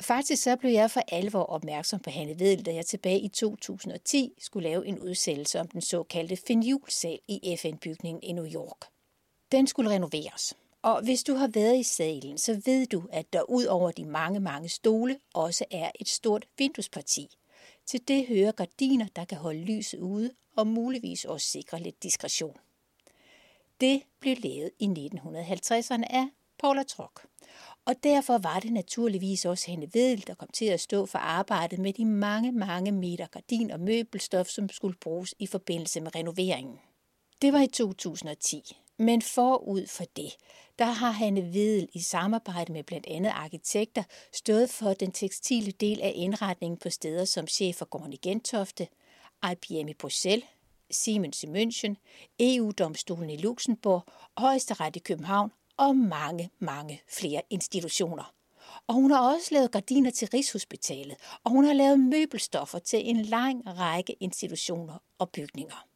Faktisk 0.00 0.42
så 0.42 0.56
blev 0.56 0.72
jeg 0.72 0.90
for 0.90 1.02
alvor 1.08 1.42
opmærksom 1.42 2.00
på 2.00 2.10
Hanne 2.10 2.38
Vedel, 2.38 2.66
da 2.66 2.74
jeg 2.74 2.86
tilbage 2.86 3.20
i 3.20 3.28
2010 3.28 4.32
skulle 4.38 4.68
lave 4.68 4.86
en 4.86 4.98
udsættelse 4.98 5.60
om 5.60 5.68
den 5.68 5.80
såkaldte 5.80 6.36
finjulsal 6.46 7.18
i 7.28 7.56
FN-bygningen 7.56 8.22
i 8.22 8.32
New 8.32 8.46
York. 8.46 8.86
Den 9.52 9.66
skulle 9.66 9.90
renoveres. 9.90 10.54
Og 10.82 11.02
hvis 11.04 11.22
du 11.22 11.34
har 11.34 11.48
været 11.48 11.78
i 11.78 11.82
salen, 11.82 12.38
så 12.38 12.62
ved 12.64 12.86
du, 12.86 13.02
at 13.12 13.32
der 13.32 13.42
ud 13.42 13.64
over 13.64 13.90
de 13.90 14.04
mange, 14.04 14.40
mange 14.40 14.68
stole 14.68 15.18
også 15.34 15.64
er 15.70 15.90
et 16.00 16.08
stort 16.08 16.46
vinduesparti. 16.58 17.28
Til 17.86 18.08
det 18.08 18.26
hører 18.26 18.52
gardiner, 18.52 19.06
der 19.16 19.24
kan 19.24 19.38
holde 19.38 19.60
lyset 19.60 19.98
ude 19.98 20.30
og 20.56 20.66
muligvis 20.66 21.24
også 21.24 21.46
sikre 21.46 21.80
lidt 21.80 22.02
diskretion. 22.02 22.56
Det 23.80 24.02
blev 24.20 24.36
lavet 24.38 24.70
i 24.78 24.86
1950'erne 24.86 26.04
af 26.10 26.28
Paula 26.58 26.82
Trock. 26.82 27.26
Og 27.86 27.94
derfor 28.04 28.38
var 28.38 28.60
det 28.60 28.72
naturligvis 28.72 29.44
også 29.44 29.70
Henne 29.70 29.88
Vedel, 29.92 30.26
der 30.26 30.34
kom 30.34 30.48
til 30.52 30.64
at 30.64 30.80
stå 30.80 31.06
for 31.06 31.18
arbejdet 31.18 31.78
med 31.78 31.92
de 31.92 32.04
mange, 32.04 32.52
mange 32.52 32.92
meter 32.92 33.26
gardin 33.26 33.70
og 33.70 33.80
møbelstof, 33.80 34.46
som 34.46 34.68
skulle 34.68 34.96
bruges 35.00 35.34
i 35.38 35.46
forbindelse 35.46 36.00
med 36.00 36.14
renoveringen. 36.14 36.78
Det 37.42 37.52
var 37.52 37.60
i 37.60 37.66
2010, 37.66 38.76
men 38.98 39.22
forud 39.22 39.86
for 39.86 40.04
det, 40.16 40.36
der 40.78 40.84
har 40.84 41.10
Hanne 41.10 41.54
Vedel 41.54 41.88
i 41.92 42.00
samarbejde 42.00 42.72
med 42.72 42.82
blandt 42.82 43.06
andet 43.06 43.30
arkitekter 43.30 44.02
stået 44.32 44.70
for 44.70 44.94
den 44.94 45.12
tekstile 45.12 45.70
del 45.70 46.00
af 46.00 46.12
indretningen 46.14 46.78
på 46.78 46.90
steder 46.90 47.24
som 47.24 47.46
Chefergården 47.46 48.12
i 48.12 48.16
Gentofte, 48.22 48.88
IBM 49.52 49.88
i 49.88 49.94
Bruxelles, 49.94 50.44
Siemens 50.90 51.42
i 51.42 51.46
München, 51.46 51.94
EU-domstolen 52.40 53.30
i 53.30 53.36
Luxembourg, 53.36 54.04
Højesteret 54.38 54.96
i 54.96 54.98
København 54.98 55.50
og 55.76 55.96
mange, 55.96 56.50
mange 56.58 57.02
flere 57.08 57.42
institutioner. 57.50 58.32
Og 58.86 58.94
hun 58.94 59.10
har 59.10 59.34
også 59.34 59.54
lavet 59.54 59.72
gardiner 59.72 60.10
til 60.10 60.28
Rigshospitalet, 60.28 61.16
og 61.44 61.50
hun 61.50 61.64
har 61.64 61.72
lavet 61.72 62.00
møbelstoffer 62.00 62.78
til 62.78 63.10
en 63.10 63.22
lang 63.22 63.62
række 63.66 64.12
institutioner 64.12 64.98
og 65.18 65.30
bygninger. 65.30 65.86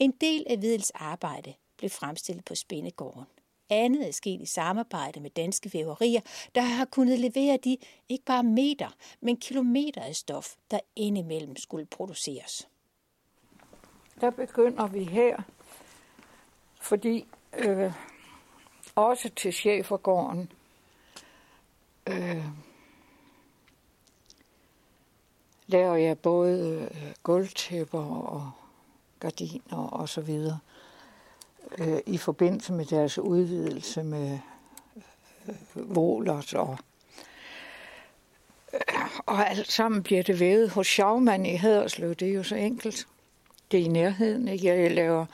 En 0.00 0.10
del 0.10 0.44
af 0.50 0.62
Videls 0.62 0.90
arbejde 0.90 1.54
blev 1.76 1.90
fremstillet 1.90 2.44
på 2.44 2.54
Spindegården. 2.54 3.24
Andet 3.70 4.08
er 4.08 4.12
sket 4.12 4.40
i 4.40 4.46
samarbejde 4.46 5.20
med 5.20 5.30
danske 5.30 5.70
væverier, 5.72 6.20
der 6.54 6.60
har 6.60 6.84
kunnet 6.84 7.18
levere 7.18 7.58
de 7.64 7.76
ikke 8.08 8.24
bare 8.24 8.42
meter, 8.42 8.88
men 9.20 9.36
kilometer 9.36 10.00
af 10.02 10.16
stof, 10.16 10.54
der 10.70 10.80
indimellem 10.96 11.56
skulle 11.56 11.86
produceres. 11.86 12.68
Der 14.20 14.30
begynder 14.30 14.86
vi 14.86 15.04
her, 15.04 15.42
fordi 16.80 17.26
øh, 17.58 17.92
også 18.96 19.30
til 19.36 19.52
chefergården 19.52 20.52
øh, 22.06 22.44
laver 25.66 25.96
jeg 25.96 26.18
både 26.18 26.88
øh, 26.90 27.12
gulvtæpper 27.22 28.04
og 28.04 28.50
gardiner 29.20 29.78
og 29.78 30.08
så 30.08 30.20
videre 30.20 30.58
øh, 31.78 31.98
i 32.06 32.18
forbindelse 32.18 32.72
med 32.72 32.84
deres 32.84 33.18
udvidelse 33.18 34.02
med 34.02 34.38
øh, 35.48 35.94
Volert 35.96 36.54
og 36.54 36.78
øh, 38.74 38.80
og 39.26 39.50
alt 39.50 39.72
sammen 39.72 40.02
bliver 40.02 40.22
det 40.22 40.40
vævet 40.40 40.70
hos 40.70 40.86
Schaumann 40.86 41.46
i 41.46 41.54
Haderslev. 41.54 42.14
Det 42.14 42.28
er 42.28 42.32
jo 42.32 42.42
så 42.42 42.54
enkelt. 42.54 43.06
Det 43.70 43.80
er 43.80 43.84
i 43.84 43.88
nærheden. 43.88 44.48
Ikke? 44.48 44.66
Jeg 44.66 44.90
laver 44.90 45.26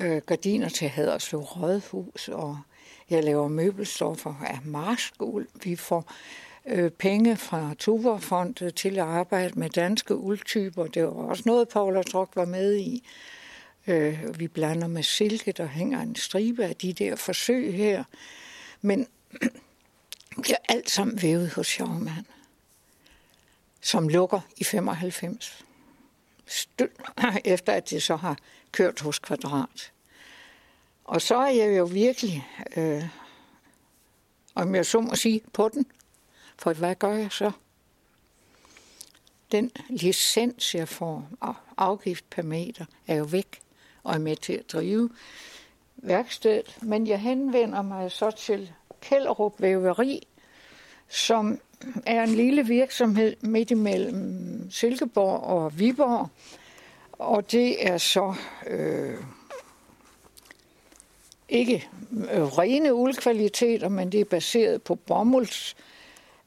øh, 0.00 0.22
gardiner 0.26 0.68
til 0.68 0.88
Haderslev 0.88 1.40
Rådhus, 1.40 2.28
og 2.28 2.58
jeg 3.10 3.24
laver 3.24 3.48
møbelstoffer 3.48 4.34
af 4.46 4.58
marskuld. 4.64 5.48
Vi 5.64 5.76
får 5.76 6.12
øh, 6.66 6.90
penge 6.90 7.36
fra 7.36 7.74
Tuberfondet 7.78 8.74
til 8.74 8.98
at 8.98 9.04
arbejde 9.04 9.58
med 9.58 9.70
danske 9.70 10.16
uldtyper. 10.16 10.86
Det 10.86 11.02
var 11.02 11.10
også 11.10 11.42
noget, 11.46 11.68
Paula 11.68 12.02
Truk 12.02 12.30
var 12.34 12.44
med 12.44 12.76
i. 12.76 13.08
Øh, 13.86 14.38
vi 14.38 14.48
blander 14.48 14.86
med 14.88 15.02
silke, 15.02 15.52
der 15.52 15.66
hænger 15.66 16.00
en 16.00 16.16
stribe 16.16 16.64
af 16.64 16.76
de 16.76 16.92
der 16.92 17.16
forsøg 17.16 17.74
her. 17.74 18.04
Men 18.80 19.06
det 20.36 20.50
er 20.50 20.64
alt 20.68 20.90
sammen 20.90 21.22
vævet 21.22 21.50
hos 21.50 21.66
Sjovmand, 21.66 22.24
som 23.80 24.08
lukker 24.08 24.40
i 24.56 24.64
95. 24.64 25.64
efter 27.44 27.72
at 27.72 27.90
det 27.90 28.02
så 28.02 28.16
har 28.16 28.38
kørt 28.72 29.00
hos 29.00 29.18
Kvadrat. 29.18 29.92
Og 31.06 31.22
så 31.22 31.36
er 31.36 31.50
jeg 31.50 31.78
jo 31.78 31.84
virkelig, 31.84 32.48
øh, 32.76 33.04
om 34.54 34.74
jeg 34.74 34.86
så 34.86 35.00
må 35.00 35.14
sige, 35.14 35.40
på 35.52 35.68
den. 35.68 35.86
For 36.58 36.72
hvad 36.72 36.94
gør 36.94 37.12
jeg 37.12 37.32
så? 37.32 37.50
Den 39.52 39.70
licens, 39.88 40.74
jeg 40.74 40.88
får, 40.88 41.28
afgift 41.76 42.30
per 42.30 42.42
meter, 42.42 42.84
er 43.06 43.14
jo 43.14 43.24
væk 43.24 43.60
og 44.02 44.14
er 44.14 44.18
med 44.18 44.36
til 44.36 44.52
at 44.52 44.72
drive 44.72 45.10
værkstedet. 45.96 46.78
Men 46.82 47.06
jeg 47.06 47.20
henvender 47.20 47.82
mig 47.82 48.12
så 48.12 48.30
til 48.30 48.72
Kælderup 49.00 49.60
Væveri, 49.60 50.26
som 51.08 51.60
er 52.06 52.22
en 52.22 52.34
lille 52.34 52.66
virksomhed 52.66 53.36
midt 53.40 53.70
imellem 53.70 54.70
Silkeborg 54.70 55.40
og 55.40 55.78
Viborg. 55.78 56.28
Og 57.12 57.52
det 57.52 57.86
er 57.86 57.98
så 57.98 58.34
øh, 58.66 59.16
ikke 61.48 61.88
øh, 62.32 62.42
rene 62.42 62.94
uldkvaliteter, 62.94 63.88
men 63.88 64.12
det 64.12 64.20
er 64.20 64.24
baseret 64.24 64.82
på 64.82 64.94
bomulds, 64.94 65.76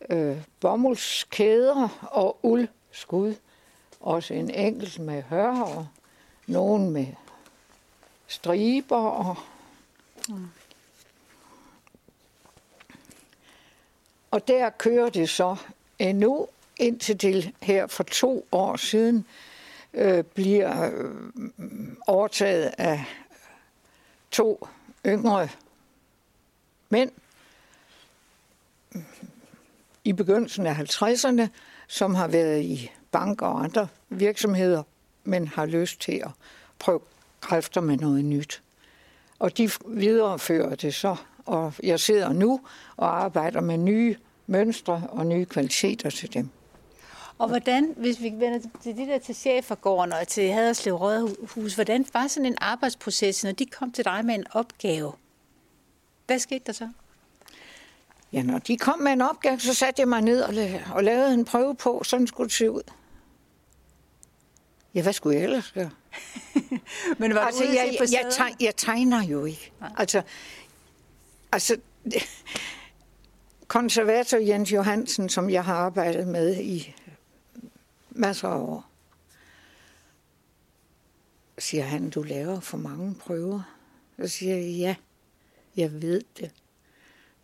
øh, 0.09 0.37
bomuldskæder 0.59 2.07
og 2.11 2.37
uldskud. 2.43 3.35
Også 3.99 4.33
en 4.33 4.49
enkelt 4.49 4.99
med 4.99 5.23
hør 5.23 5.61
og 5.61 5.87
nogen 6.47 6.91
med 6.91 7.07
striber 8.27 8.97
og 8.97 9.35
mm. 10.29 10.47
Og 14.31 14.47
der 14.47 14.69
kører 14.69 15.09
det 15.09 15.29
så 15.29 15.55
endnu 15.99 16.47
indtil 16.77 17.21
det 17.21 17.51
her 17.61 17.87
for 17.87 18.03
to 18.03 18.47
år 18.51 18.75
siden 18.75 19.25
øh, 19.93 20.23
bliver 20.23 20.91
øh, 20.91 21.11
overtaget 22.07 22.73
af 22.77 23.05
to 24.31 24.67
yngre 25.05 25.49
mænd 26.89 27.11
i 30.03 30.13
begyndelsen 30.13 30.65
af 30.65 30.73
50'erne, 30.73 31.47
som 31.87 32.15
har 32.15 32.27
været 32.27 32.61
i 32.61 32.91
banker 33.11 33.45
og 33.45 33.63
andre 33.63 33.87
virksomheder, 34.09 34.83
men 35.23 35.47
har 35.47 35.65
lyst 35.65 36.01
til 36.01 36.21
at 36.25 36.31
prøve 36.79 36.99
kræfter 37.41 37.81
med 37.81 37.97
noget 37.97 38.25
nyt. 38.25 38.61
Og 39.39 39.57
de 39.57 39.69
viderefører 39.87 40.75
det 40.75 40.95
så, 40.95 41.15
og 41.45 41.73
jeg 41.83 41.99
sidder 41.99 42.33
nu 42.33 42.61
og 42.97 43.23
arbejder 43.23 43.61
med 43.61 43.77
nye 43.77 44.15
mønstre 44.47 45.07
og 45.09 45.25
nye 45.25 45.45
kvaliteter 45.45 46.09
til 46.09 46.33
dem. 46.33 46.49
Og 47.39 47.47
hvordan, 47.47 47.93
hvis 47.97 48.21
vi 48.21 48.29
vender 48.35 48.59
til 48.83 48.97
de 48.97 49.05
der 49.05 49.19
til 49.19 49.35
chefergården 49.35 50.13
og 50.13 50.27
til 50.27 50.51
Haderslev 50.51 50.95
Rådhus, 50.95 51.75
hvordan 51.75 52.05
var 52.13 52.27
sådan 52.27 52.45
en 52.45 52.57
arbejdsproces, 52.61 53.43
når 53.43 53.51
de 53.51 53.65
kom 53.65 53.91
til 53.91 54.05
dig 54.05 54.25
med 54.25 54.35
en 54.35 54.45
opgave? 54.51 55.13
Hvad 56.27 56.39
skete 56.39 56.63
der 56.65 56.73
så? 56.73 56.89
Ja, 58.33 58.43
når 58.43 58.59
de 58.59 58.77
kom 58.77 58.99
med 58.99 59.11
en 59.11 59.21
opgave, 59.21 59.59
så 59.59 59.73
satte 59.73 59.99
jeg 59.99 60.07
mig 60.07 60.21
ned 60.21 60.41
og, 60.41 60.53
og 60.95 61.03
lavede 61.03 61.33
en 61.33 61.45
prøve 61.45 61.75
på, 61.75 62.03
sådan 62.03 62.27
skulle 62.27 62.47
det 62.47 62.55
se 62.57 62.71
ud. 62.71 62.81
Ja, 64.95 65.01
hvad 65.01 65.13
skulle 65.13 65.35
jeg 65.35 65.43
ellers 65.43 65.71
gøre? 65.71 65.89
Men 67.19 67.35
var 67.35 67.41
altså, 67.41 67.63
du 67.63 67.69
jeg, 67.69 67.97
jeg, 67.99 68.07
jeg, 68.11 68.31
tegner, 68.31 68.55
jeg 68.59 68.75
tegner 68.75 69.23
jo 69.23 69.45
ikke. 69.45 69.71
Nej. 69.79 69.91
Altså, 69.97 70.21
altså 71.51 71.77
konservator 73.67 74.37
Jens 74.37 74.71
Johansen, 74.73 75.29
som 75.29 75.49
jeg 75.49 75.65
har 75.65 75.75
arbejdet 75.75 76.27
med 76.27 76.57
i 76.57 76.95
masser 78.19 78.47
af 78.47 78.57
år, 78.57 78.89
siger 81.57 81.83
han, 81.83 82.09
du 82.09 82.21
laver 82.21 82.59
for 82.59 82.77
mange 82.77 83.15
prøver. 83.15 83.61
Så 84.21 84.27
siger 84.27 84.55
jeg, 84.55 84.65
ja, 84.65 84.95
jeg 85.75 86.01
ved 86.01 86.21
det. 86.37 86.51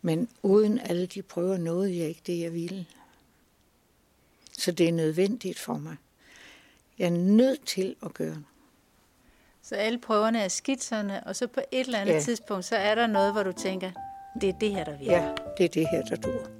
Men 0.02 0.28
uden 0.42 0.78
alle 0.78 1.06
de 1.06 1.22
prøver 1.22 1.56
nåede 1.56 1.98
jeg 1.98 2.08
ikke 2.08 2.22
det, 2.26 2.40
jeg 2.40 2.52
ville. 2.52 2.86
Så 4.52 4.72
det 4.72 4.88
er 4.88 4.92
nødvendigt 4.92 5.58
for 5.58 5.78
mig. 5.78 5.96
Jeg 6.98 7.06
er 7.06 7.10
nødt 7.10 7.66
til 7.66 7.96
at 8.02 8.14
gøre 8.14 8.34
det. 8.34 8.44
Så 9.62 9.74
alle 9.74 9.98
prøverne 9.98 10.40
er 10.40 10.48
skitserne, 10.48 11.26
og 11.26 11.36
så 11.36 11.46
på 11.46 11.60
et 11.72 11.86
eller 11.86 11.98
andet 11.98 12.14
ja. 12.14 12.20
tidspunkt, 12.20 12.64
så 12.64 12.76
er 12.76 12.94
der 12.94 13.06
noget, 13.06 13.32
hvor 13.32 13.42
du 13.42 13.52
tænker, 13.52 13.90
det 14.40 14.48
er 14.48 14.58
det 14.58 14.70
her, 14.70 14.84
der 14.84 14.98
virker. 14.98 15.22
Ja, 15.22 15.34
det 15.58 15.64
er 15.64 15.68
det 15.68 15.88
her, 15.88 16.04
der 16.04 16.16
dur. 16.16 16.55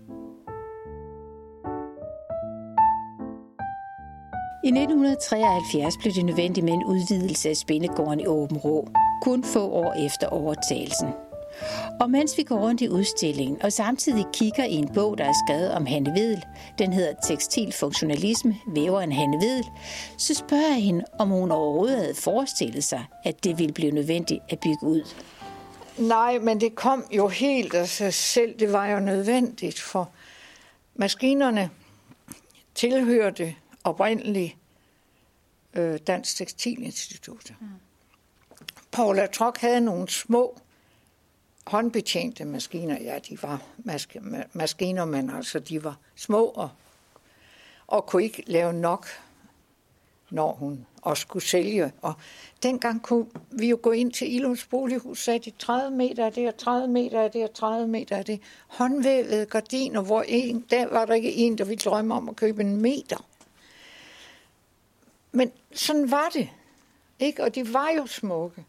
I 4.67 4.69
1973 4.69 5.97
blev 5.97 6.13
det 6.13 6.25
nødvendigt 6.25 6.65
med 6.65 6.73
en 6.73 6.85
udvidelse 6.85 7.49
af 7.49 7.57
spændegården 7.57 8.21
i 8.21 8.27
Åben 8.27 8.57
Rå, 8.57 8.89
kun 9.23 9.45
få 9.45 9.71
år 9.71 10.07
efter 10.07 10.27
overtagelsen. 10.27 11.09
Og 12.01 12.11
mens 12.11 12.39
vi 12.39 12.43
går 12.43 12.57
rundt 12.59 12.81
i 12.81 12.89
udstillingen 12.89 13.63
og 13.63 13.73
samtidig 13.73 14.25
kigger 14.33 14.65
i 14.65 14.73
en 14.73 14.89
bog, 14.95 15.19
der 15.19 15.25
er 15.25 15.33
skrevet 15.47 15.73
om 15.73 15.87
Hanne 15.87 16.11
Vedel, 16.11 16.45
den 16.79 16.93
hedder 16.93 17.15
Tekstilfunktionalisme, 17.23 18.57
væveren 18.67 19.13
Hanne 19.13 19.37
Vedel, 19.37 19.65
så 20.19 20.35
spørger 20.35 20.69
jeg 20.69 20.83
hende, 20.83 21.05
om 21.19 21.29
hun 21.29 21.51
overhovedet 21.51 21.99
havde 21.99 22.15
forestillet 22.15 22.85
sig, 22.85 23.05
at 23.25 23.45
det 23.45 23.59
ville 23.59 23.73
blive 23.73 23.91
nødvendigt 23.91 24.41
at 24.49 24.59
bygge 24.61 24.83
ud. 24.83 25.03
Nej, 25.99 26.39
men 26.39 26.61
det 26.61 26.75
kom 26.75 27.05
jo 27.11 27.29
helt 27.29 27.75
af 27.75 27.89
sig 27.89 28.15
selv. 28.15 28.59
Det 28.59 28.73
var 28.73 28.87
jo 28.87 29.01
nødvendigt, 29.01 29.81
for 29.81 30.11
maskinerne 30.95 31.71
tilhørte 32.75 33.55
oprindeligt 33.87 34.57
øh, 35.75 35.99
Dansk 36.07 36.37
Tekstilinstitut. 36.37 37.53
Mm. 37.61 37.67
Paula 38.93 39.27
Trok 39.27 39.59
havde 39.59 39.81
nogle 39.81 40.09
små 40.09 40.59
håndbetjente 41.67 42.45
maskiner. 42.45 43.03
Ja, 43.03 43.19
de 43.19 43.43
var 43.43 43.63
mas- 43.79 44.49
maskiner, 44.53 45.05
men 45.05 45.31
altså 45.31 45.59
de 45.59 45.85
var 45.85 45.99
små 46.15 46.45
og, 46.45 46.71
og 47.87 48.07
kunne 48.07 48.25
ikke 48.25 48.43
lave 48.47 48.73
nok 48.73 49.07
når 50.31 50.53
hun 50.53 50.87
også 51.03 51.21
skulle 51.21 51.45
sælge. 51.45 51.93
Og 52.03 52.15
dengang 52.63 53.03
kunne 53.03 53.27
vi 53.51 53.69
jo 53.69 53.79
gå 53.83 53.91
ind 53.91 54.13
til 54.13 54.35
Ilums 54.35 54.67
bolighus, 54.67 55.25
sagde 55.25 55.39
de 55.39 55.51
30 55.59 55.97
meter 55.97 56.27
er 56.27 56.31
det, 56.31 56.49
og 56.49 56.57
30 56.57 56.89
meter 56.89 57.21
er 57.21 57.29
det, 57.29 57.45
og 57.45 57.55
30 57.55 57.89
meter 57.89 58.17
er 58.17 58.23
det. 58.23 58.41
Håndvævede 58.67 59.47
gardiner, 59.47 60.03
hvor 60.03 60.25
en, 60.29 60.65
der 60.71 60.87
var 60.87 61.05
der 61.05 61.15
ikke 61.15 61.35
en, 61.35 61.59
der 61.59 61.65
ville 61.65 61.81
drømme 61.81 62.15
om 62.15 62.29
at 62.29 62.37
købe 62.37 62.61
en 62.61 62.77
meter. 62.77 63.27
Men 65.37 65.53
sådan 65.73 66.11
var 66.11 66.29
det. 66.35 66.49
Ikke? 67.19 67.43
Og 67.43 67.55
de 67.55 67.73
var 67.73 67.91
jo 67.91 68.07
smukke. 68.07 68.65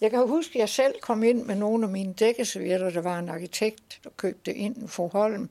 Jeg 0.00 0.10
kan 0.10 0.28
huske, 0.28 0.50
at 0.54 0.60
jeg 0.60 0.68
selv 0.68 0.94
kom 1.00 1.22
ind 1.22 1.44
med 1.44 1.54
nogle 1.54 1.84
af 1.84 1.92
mine 1.92 2.12
dækkeservietter. 2.12 2.90
Der 2.90 3.00
var 3.00 3.18
en 3.18 3.28
arkitekt, 3.28 4.00
der 4.04 4.10
købte 4.16 4.54
ind 4.54 4.88
for 4.88 5.08
Holm. 5.08 5.48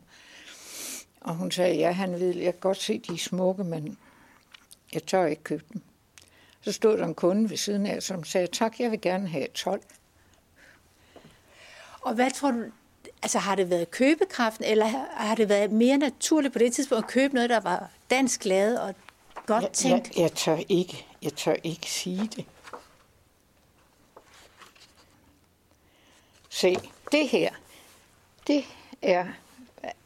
Og 1.22 1.36
hun 1.36 1.52
sagde, 1.52 1.76
ja, 1.76 1.92
han 1.92 2.20
ved, 2.20 2.36
jeg 2.36 2.54
kan 2.54 2.60
godt 2.60 2.82
se, 2.82 3.00
de 3.00 3.14
er 3.14 3.18
smukke, 3.18 3.64
men 3.64 3.98
jeg 4.94 5.04
tør 5.04 5.26
ikke 5.26 5.44
købe 5.44 5.64
dem. 5.74 5.82
Så 6.62 6.72
stod 6.72 6.98
der 6.98 7.06
en 7.06 7.16
kunde 7.16 7.50
ved 7.50 7.58
siden 7.58 7.86
af, 7.86 8.04
som 8.04 8.24
sagde, 8.24 8.48
tak, 8.48 8.80
jeg 8.80 8.92
vil 8.92 9.02
gerne 9.02 9.28
have 9.28 9.48
12. 9.54 9.82
Og 12.02 12.14
hvad 12.14 12.32
tror 12.32 12.52
du, 12.52 12.64
altså 13.24 13.40
har 13.40 13.56
det 13.56 13.70
været 13.70 13.92
købekraften, 13.92 14.66
eller 14.66 14.86
har 15.18 15.36
det 15.36 15.50
været 15.50 15.72
mere 15.72 15.98
naturligt 15.98 16.54
på 16.54 16.60
det 16.60 16.74
tidspunkt 16.74 17.06
at 17.06 17.12
købe 17.12 17.34
noget, 17.34 17.50
der 17.50 17.60
var 17.60 17.90
dansk 18.10 18.46
lavet 18.46 18.82
og 18.82 18.96
godt 19.46 19.72
tænkt? 19.72 20.08
Jeg, 20.08 20.16
jeg, 20.16 20.22
jeg, 20.24 20.32
tør 20.32 20.58
ikke, 20.70 21.06
jeg 21.22 21.34
tør 21.34 21.56
ikke 21.64 21.92
sige 21.92 22.28
det. 22.36 22.46
Se, 26.50 26.76
det 27.12 27.30
her, 27.30 27.54
det 28.48 28.66
er 29.02 29.26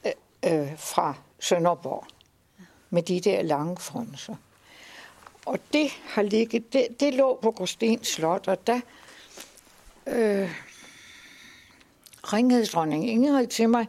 øh, 0.05 0.11
øh, 0.45 0.77
fra 0.77 1.13
Sønderborg 1.39 2.05
med 2.89 3.03
de 3.03 3.19
der 3.19 3.41
lange 3.41 3.77
frunser. 3.77 4.35
Og 5.45 5.59
det 5.73 5.89
har 6.05 6.21
ligget, 6.21 6.73
det, 6.73 6.87
det 6.99 7.13
lå 7.13 7.39
på 7.41 7.51
Gråsten 7.51 8.03
Slot, 8.03 8.47
og 8.47 8.67
der 8.67 8.79
øh, 10.07 10.51
ringede 12.23 12.65
dronning 12.65 13.09
Ingrid 13.09 13.47
til 13.47 13.69
mig, 13.69 13.87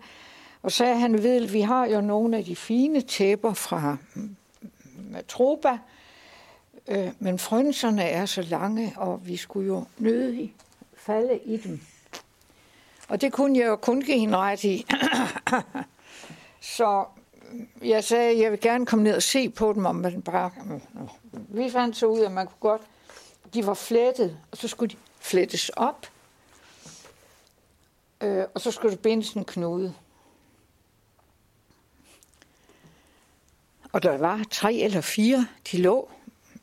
og 0.63 0.73
sagde, 0.73 0.97
han 0.97 1.23
ved, 1.23 1.47
vi 1.47 1.61
har 1.61 1.87
jo 1.87 2.01
nogle 2.01 2.37
af 2.37 2.45
de 2.45 2.57
fine 2.57 3.01
tæpper 3.01 3.55
fra 3.55 3.97
Matroba, 5.11 5.79
øh, 6.89 7.13
men 7.19 7.39
frønserne 7.39 8.03
er 8.03 8.27
så 8.27 8.43
lange, 8.43 8.95
og 8.97 9.27
vi 9.27 9.37
skulle 9.37 9.67
jo 9.67 9.85
nødig 9.99 10.55
falde 10.95 11.39
i 11.45 11.57
dem. 11.57 11.81
Og 13.09 13.21
det 13.21 13.33
kunne 13.33 13.59
jeg 13.59 13.67
jo 13.67 13.77
kun 13.77 14.01
give 14.01 14.19
hende 14.19 14.37
ret 14.37 14.65
i. 14.65 14.87
så 16.77 17.05
mm, 17.53 17.69
jeg 17.83 18.05
sagde, 18.05 18.31
at 18.31 18.39
jeg 18.39 18.51
vil 18.51 18.61
gerne 18.61 18.87
komme 18.87 19.05
ned 19.05 19.15
og 19.15 19.23
se 19.23 19.51
på 19.51 19.73
dem, 19.73 19.87
om 19.87 19.95
man 19.95 20.23
bare... 20.23 20.51
Mm, 20.65 20.71
mm. 20.73 21.09
Vi 21.49 21.71
fandt 21.71 21.97
så 21.97 22.07
ud, 22.07 22.21
at 22.21 22.33
man 22.33 22.47
kunne 22.47 22.71
godt... 22.71 22.83
De 23.55 23.67
var 23.67 23.75
flettet, 23.75 24.39
og 24.51 24.57
så 24.57 24.69
skulle 24.69 24.91
de 24.91 24.97
flettes 25.21 25.69
op. 25.69 26.07
Øh, 28.21 28.45
og 28.55 28.61
så 28.61 28.71
skulle 28.71 28.93
det 28.93 29.01
bindes 29.01 29.33
en 29.33 29.45
knude. 29.45 29.95
Og 33.93 34.03
der 34.03 34.19
var 34.19 34.45
tre 34.51 34.75
eller 34.75 35.01
fire, 35.01 35.47
de 35.73 35.77
lå 35.77 36.11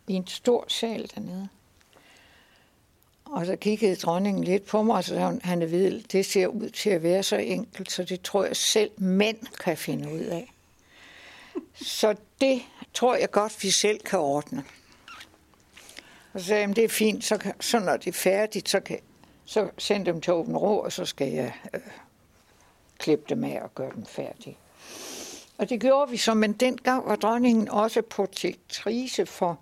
i 0.08 0.14
en 0.14 0.28
stor 0.28 0.66
sal 0.68 1.12
dernede. 1.16 1.50
Og 3.26 3.46
så 3.46 3.56
kiggede 3.56 3.96
dronningen 3.96 4.44
lidt 4.44 4.66
på 4.66 4.84
mig, 4.84 4.96
og 4.96 5.04
så 5.04 5.10
sagde 5.10 5.26
hun, 5.26 5.42
han 5.44 5.72
ved, 5.72 6.02
det 6.02 6.26
ser 6.26 6.48
ud 6.48 6.70
til 6.70 6.90
at 6.90 7.04
være 7.04 7.24
så 7.24 7.36
enkelt, 7.36 7.92
så 7.92 8.04
det 8.04 8.22
tror 8.22 8.46
jeg 8.46 8.56
selv 8.56 8.92
mænd 8.98 9.38
kan 9.60 9.78
finde 9.78 10.14
ud 10.14 10.20
af. 10.20 10.54
Så 11.74 12.16
det 12.42 12.62
tror 12.94 13.16
jeg 13.16 13.32
godt, 13.32 13.64
vi 13.64 13.70
selv 13.72 14.00
kan 14.00 14.20
ordne. 14.20 14.64
Og 16.34 16.40
så 16.40 16.46
sagde 16.46 16.68
jeg, 16.68 16.76
det 16.76 16.84
er 16.84 16.90
fint, 16.90 17.24
så, 17.24 17.38
kan, 17.38 17.54
så 17.62 17.80
når 17.80 17.98
det 17.98 18.08
er 18.08 18.14
færdigt, 18.14 18.70
så, 18.70 18.80
kan, 18.80 19.00
så 19.46 19.70
send 19.78 20.06
dem 20.06 20.22
til 20.22 20.34
åben 20.34 20.58
ro, 20.58 20.80
og 20.80 20.92
så 20.92 21.06
skal 21.06 21.32
jeg 21.32 21.54
øh, 21.74 21.82
klippe 22.98 23.26
dem 23.30 23.44
af 23.44 23.62
og 23.62 23.76
gøre 23.76 23.92
dem 23.96 24.06
færdige. 24.06 24.58
Og 25.58 25.70
det 25.70 25.82
gjorde 25.82 26.12
vi 26.12 26.18
så, 26.18 26.34
men 26.34 26.54
dengang 26.54 27.06
var 27.06 27.16
dronningen 27.16 27.70
også 27.70 28.02
protektrice 28.02 29.26
for 29.26 29.60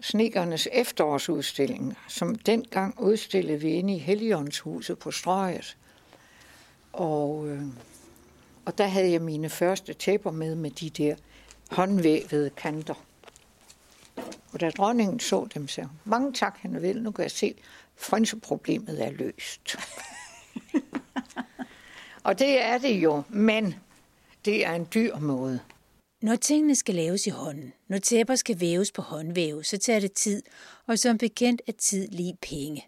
Snekernes 0.00 0.68
efterårsudstilling, 0.72 1.98
som 2.08 2.34
dengang 2.34 3.00
udstillede 3.00 3.60
vi 3.60 3.68
inde 3.68 3.94
i 3.94 3.98
Helligåndshuset 3.98 4.98
på 4.98 5.10
Strøget. 5.10 5.76
Og, 6.92 7.48
øh, 7.48 7.62
og 8.64 8.78
der 8.78 8.86
havde 8.86 9.12
jeg 9.12 9.22
mine 9.22 9.48
første 9.48 9.92
tæpper 9.92 10.30
med 10.30 10.54
med 10.54 10.70
de 10.70 10.90
der 10.90 11.14
håndvævede 11.70 12.50
kanter. 12.50 12.94
Og 14.52 14.60
da 14.60 14.70
dronningen 14.70 15.20
så 15.20 15.46
dem, 15.54 15.68
sagde 15.68 15.88
hun, 15.88 15.98
mange 16.04 16.32
tak, 16.32 16.58
han 16.60 16.82
vil, 16.82 17.02
nu 17.02 17.10
kan 17.10 17.22
jeg 17.22 17.30
se, 17.30 17.54
frynseproblemet 17.96 19.06
er 19.06 19.10
løst. 19.10 19.76
og 22.24 22.38
det 22.38 22.62
er 22.62 22.78
det 22.78 22.94
jo, 22.94 23.22
men 23.28 23.74
det 24.44 24.66
er 24.66 24.72
en 24.72 24.88
dyr 24.94 25.18
måde. 25.18 25.60
Når 26.22 26.36
tingene 26.36 26.74
skal 26.74 26.94
laves 26.94 27.26
i 27.26 27.30
hånden, 27.30 27.72
når 27.88 27.98
tæpper 27.98 28.34
skal 28.34 28.60
væves 28.60 28.92
på 28.92 29.02
håndvæve, 29.02 29.64
så 29.64 29.78
tager 29.78 30.00
det 30.00 30.12
tid, 30.12 30.42
og 30.86 30.98
som 30.98 31.18
bekendt 31.18 31.62
er 31.66 31.72
tid 31.72 32.08
lige 32.08 32.38
penge. 32.42 32.86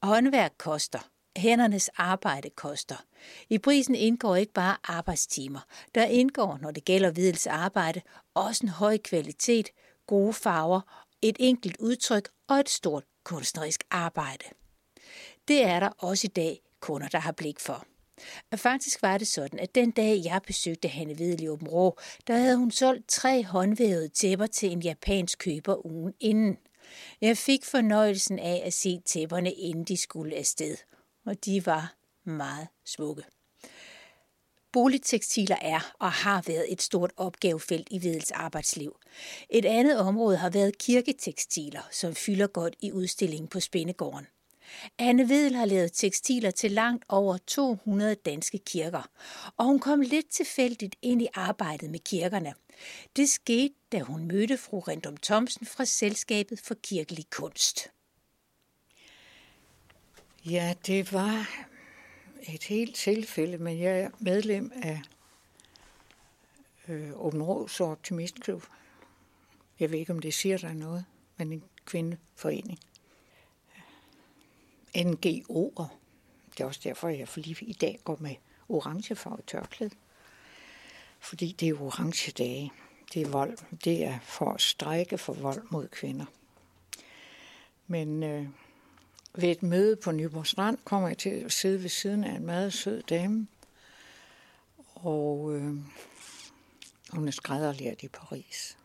Og 0.00 0.08
håndværk 0.08 0.52
koster. 0.58 1.10
Hændernes 1.36 1.88
arbejde 1.88 2.50
koster. 2.50 3.04
I 3.50 3.58
prisen 3.58 3.94
indgår 3.94 4.36
ikke 4.36 4.52
bare 4.52 4.76
arbejdstimer. 4.84 5.60
Der 5.94 6.04
indgår, 6.04 6.58
når 6.62 6.70
det 6.70 6.84
gælder 6.84 7.10
videls 7.10 7.46
arbejde, 7.46 8.00
også 8.34 8.60
en 8.66 8.68
høj 8.68 8.98
kvalitet, 8.98 9.68
gode 10.06 10.32
farver, 10.32 11.06
et 11.22 11.36
enkelt 11.40 11.76
udtryk 11.76 12.28
og 12.48 12.56
et 12.56 12.68
stort 12.68 13.04
kunstnerisk 13.24 13.84
arbejde. 13.90 14.44
Det 15.48 15.64
er 15.64 15.80
der 15.80 15.88
også 15.88 16.26
i 16.26 16.28
dag 16.36 16.60
kunder, 16.80 17.08
der 17.08 17.18
har 17.18 17.32
blik 17.32 17.60
for. 17.60 17.86
Og 18.50 18.58
faktisk 18.58 19.02
var 19.02 19.18
det 19.18 19.26
sådan, 19.26 19.58
at 19.58 19.74
den 19.74 19.90
dag, 19.90 20.22
jeg 20.24 20.40
besøgte 20.46 20.88
Hanne 20.88 21.18
Vedel 21.18 21.42
i 21.42 21.48
Åben 21.48 21.68
Rå, 21.68 21.98
der 22.26 22.36
havde 22.36 22.56
hun 22.56 22.70
solgt 22.70 23.08
tre 23.08 23.44
håndvævede 23.44 24.08
tæpper 24.08 24.46
til 24.46 24.72
en 24.72 24.82
japansk 24.82 25.38
køber 25.38 25.86
ugen 25.86 26.14
inden. 26.20 26.58
Jeg 27.20 27.38
fik 27.38 27.64
fornøjelsen 27.64 28.38
af 28.38 28.62
at 28.64 28.72
se 28.72 29.00
tæpperne, 29.06 29.52
inden 29.52 29.84
de 29.84 29.96
skulle 29.96 30.36
afsted, 30.36 30.76
og 31.26 31.44
de 31.44 31.66
var 31.66 31.94
meget 32.24 32.68
smukke. 32.84 33.22
Boligtekstiler 34.72 35.56
er 35.60 35.92
og 35.98 36.12
har 36.12 36.42
været 36.46 36.72
et 36.72 36.82
stort 36.82 37.12
opgavefelt 37.16 37.88
i 37.90 38.02
Vedels 38.02 38.30
arbejdsliv. 38.30 38.96
Et 39.50 39.64
andet 39.64 39.98
område 39.98 40.36
har 40.36 40.50
været 40.50 40.78
kirketekstiler, 40.78 41.88
som 41.90 42.14
fylder 42.14 42.46
godt 42.46 42.76
i 42.82 42.92
udstillingen 42.92 43.48
på 43.48 43.60
Spændegården. 43.60 44.26
Anne 44.98 45.28
Vedel 45.28 45.54
har 45.54 45.64
lavet 45.64 45.92
tekstiler 45.92 46.50
til 46.50 46.72
langt 46.72 47.04
over 47.08 47.36
200 47.46 48.14
danske 48.14 48.58
kirker, 48.58 49.10
og 49.56 49.64
hun 49.64 49.78
kom 49.78 50.00
lidt 50.00 50.28
tilfældigt 50.30 50.96
ind 51.02 51.22
i 51.22 51.28
arbejdet 51.34 51.90
med 51.90 51.98
kirkerne. 51.98 52.54
Det 53.16 53.28
skete, 53.28 53.74
da 53.92 54.00
hun 54.00 54.24
mødte 54.24 54.58
fru 54.58 54.80
Rendum 54.80 55.16
Thomsen 55.16 55.66
fra 55.66 55.84
Selskabet 55.84 56.60
for 56.60 56.74
Kirkelig 56.82 57.30
Kunst. 57.30 57.88
Ja, 60.44 60.74
det 60.86 61.12
var 61.12 61.66
et 62.42 62.64
helt 62.64 62.96
tilfælde, 62.96 63.58
men 63.58 63.80
jeg 63.80 64.00
er 64.00 64.10
medlem 64.18 64.72
af 64.82 65.00
øh, 66.88 67.10
Åben 67.14 67.42
Råds 67.42 67.80
Optimistklub. 67.80 68.64
Jeg 69.80 69.90
ved 69.90 69.98
ikke, 69.98 70.12
om 70.12 70.18
det 70.18 70.34
siger 70.34 70.58
dig 70.58 70.74
noget, 70.74 71.04
men 71.36 71.52
en 71.52 71.64
kvindeforening. 71.84 72.78
NGO'er. 74.96 75.86
Det 76.52 76.60
er 76.60 76.64
også 76.64 76.80
derfor, 76.84 77.08
jeg 77.08 77.28
for 77.28 77.40
lige 77.40 77.64
i 77.64 77.72
dag 77.72 78.00
går 78.04 78.16
med 78.20 78.34
orange 78.68 79.14
farve 79.14 79.42
tørklæde. 79.46 79.94
Fordi 81.20 81.52
det 81.60 81.68
er 81.68 81.80
orange 81.80 82.32
dage. 82.32 82.72
Det 83.14 83.22
er 83.22 83.28
vold. 83.28 83.58
Det 83.84 84.04
er 84.04 84.18
for 84.22 84.50
at 84.50 84.60
strække 84.60 85.18
for 85.18 85.32
vold 85.32 85.62
mod 85.70 85.88
kvinder. 85.88 86.24
Men 87.86 88.22
øh, 88.22 88.46
ved 89.34 89.48
et 89.48 89.62
møde 89.62 89.96
på 89.96 90.12
Nyborg 90.12 90.46
Strand 90.46 90.78
kommer 90.84 91.08
jeg 91.08 91.18
til 91.18 91.30
at 91.30 91.52
sidde 91.52 91.82
ved 91.82 91.88
siden 91.88 92.24
af 92.24 92.36
en 92.36 92.46
meget 92.46 92.72
sød 92.72 93.02
dame. 93.02 93.46
Og 94.94 95.54
øh, 95.54 95.74
hun 97.10 97.28
er 97.28 97.32
skrædderlært 97.32 98.02
i 98.02 98.08
Paris. 98.08 98.78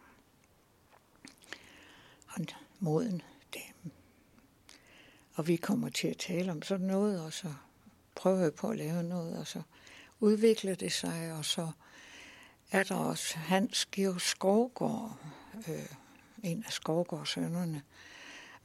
Og 2.27 2.45
moden 2.79 3.21
dame. 3.53 3.98
Og 5.39 5.47
vi 5.47 5.55
kommer 5.55 5.89
til 5.89 6.07
at 6.07 6.17
tale 6.17 6.51
om 6.51 6.61
sådan 6.61 6.87
noget, 6.87 7.21
og 7.21 7.33
så 7.33 7.47
prøver 8.15 8.39
jeg 8.39 8.53
på 8.53 8.69
at 8.69 8.77
lave 8.77 9.03
noget, 9.03 9.37
og 9.37 9.47
så 9.47 9.61
udvikler 10.19 10.75
det 10.75 10.91
sig, 10.91 11.33
og 11.37 11.45
så 11.45 11.71
er 12.71 12.83
der 12.83 12.95
også 12.95 13.37
Hans 13.37 13.85
Georg 13.85 14.21
Skovgaard, 14.21 15.17
øh, 15.67 15.85
en 16.43 16.63
af 16.67 16.73
Skovgaards 16.73 17.29
sønnerne, 17.29 17.81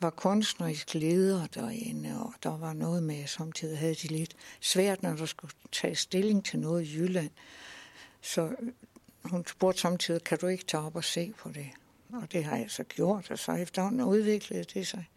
var 0.00 0.10
kunstnerisk 0.10 0.94
leder 0.94 1.46
derinde, 1.46 2.20
og 2.20 2.34
der 2.42 2.56
var 2.56 2.72
noget 2.72 3.02
med, 3.02 3.22
at 3.22 3.30
samtidig 3.30 3.78
havde 3.78 3.94
de 3.94 4.08
lidt 4.08 4.36
svært, 4.60 5.02
når 5.02 5.16
der 5.16 5.26
skulle 5.26 5.54
tage 5.72 5.94
stilling 5.94 6.44
til 6.44 6.58
noget 6.58 6.84
i 6.84 6.96
Jylland. 6.96 7.30
Så 8.20 8.54
hun 9.24 9.46
spurgte 9.46 9.80
samtidig, 9.80 10.24
kan 10.24 10.38
du 10.38 10.46
ikke 10.46 10.64
tage 10.64 10.82
op 10.82 10.96
og 10.96 11.04
se 11.04 11.32
på 11.38 11.48
det? 11.48 11.70
Og 12.12 12.32
det 12.32 12.44
har 12.44 12.56
jeg 12.56 12.70
så 12.70 12.82
gjort, 12.82 13.30
og 13.30 13.38
så 13.38 13.52
efterhånden 13.52 14.00
udviklede 14.00 14.64
det 14.64 14.86
sig. 14.86 15.08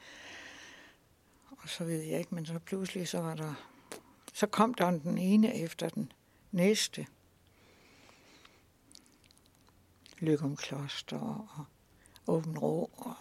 Og 1.67 1.71
så 1.71 1.83
ved 1.83 2.01
jeg 2.01 2.19
ikke, 2.19 2.35
men 2.35 2.45
så 2.45 2.59
pludselig 2.59 3.07
så 3.07 3.19
var 3.19 3.35
der... 3.35 3.53
Så 4.33 4.47
kom 4.47 4.73
der 4.73 4.91
den 4.91 5.17
ene 5.17 5.55
efter 5.55 5.89
den 5.89 6.11
næste. 6.51 7.07
Lykum 10.19 10.55
Kloster 10.55 11.47
og 11.57 11.65
Åben 12.33 12.57
Rå. 12.59 12.89
Og 12.97 13.15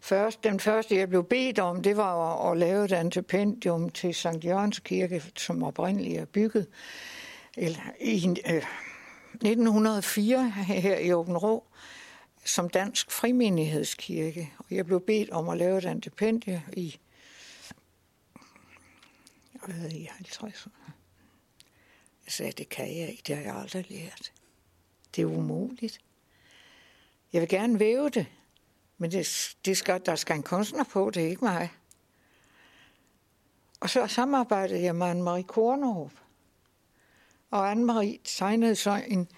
Først, 0.00 0.44
den 0.44 0.60
første, 0.60 0.96
jeg 0.96 1.08
blev 1.08 1.24
bedt 1.24 1.58
om, 1.58 1.82
det 1.82 1.96
var 1.96 2.44
at, 2.46 2.52
at 2.52 2.58
lave 2.58 2.84
et 2.84 2.92
antipendium 2.92 3.90
til 3.90 4.14
Sankt 4.14 4.44
Jørgens 4.44 4.78
Kirke, 4.78 5.22
som 5.36 5.62
oprindeligt 5.62 6.20
er 6.20 6.24
bygget 6.24 6.66
eller, 7.56 7.80
i 8.00 8.26
øh, 8.26 8.62
1904 9.34 10.50
her 10.50 10.98
i 10.98 11.12
Åben 11.12 11.36
Rå 11.36 11.64
som 12.44 12.68
dansk 12.68 13.10
frimenighedskirke. 13.10 14.52
Og 14.58 14.64
jeg 14.70 14.86
blev 14.86 15.00
bedt 15.00 15.30
om 15.30 15.48
at 15.48 15.58
lave 15.58 15.78
et 15.78 15.84
antipendie 15.84 16.62
i, 16.72 16.98
været 19.68 19.92
i 19.92 20.06
50'erne. 20.06 20.90
Jeg 22.24 22.32
sagde, 22.32 22.52
det 22.52 22.68
kan 22.68 22.98
jeg 22.98 23.08
ikke, 23.08 23.22
det 23.26 23.36
har 23.36 23.42
jeg 23.42 23.56
aldrig 23.56 23.90
lært. 23.90 24.32
Det 25.16 25.22
er 25.22 25.26
umuligt. 25.26 26.00
Jeg 27.32 27.40
vil 27.40 27.48
gerne 27.48 27.78
væve 27.78 28.10
det, 28.10 28.26
men 28.98 29.10
det, 29.10 29.56
det 29.64 29.76
skal, 29.76 30.06
der 30.06 30.16
skal 30.16 30.36
en 30.36 30.42
kunstner 30.42 30.84
på, 30.84 31.10
det 31.10 31.24
er 31.24 31.28
ikke 31.28 31.44
mig. 31.44 31.72
Og 33.80 33.90
så 33.90 34.06
samarbejdede 34.06 34.82
jeg 34.82 34.96
med 34.96 35.10
Anne-Marie 35.10 35.46
Kornhoff. 35.46 36.14
Og 37.50 37.72
Anne-Marie 37.72 38.18
tegnede 38.24 38.76
så 38.76 39.04
en, 39.08 39.28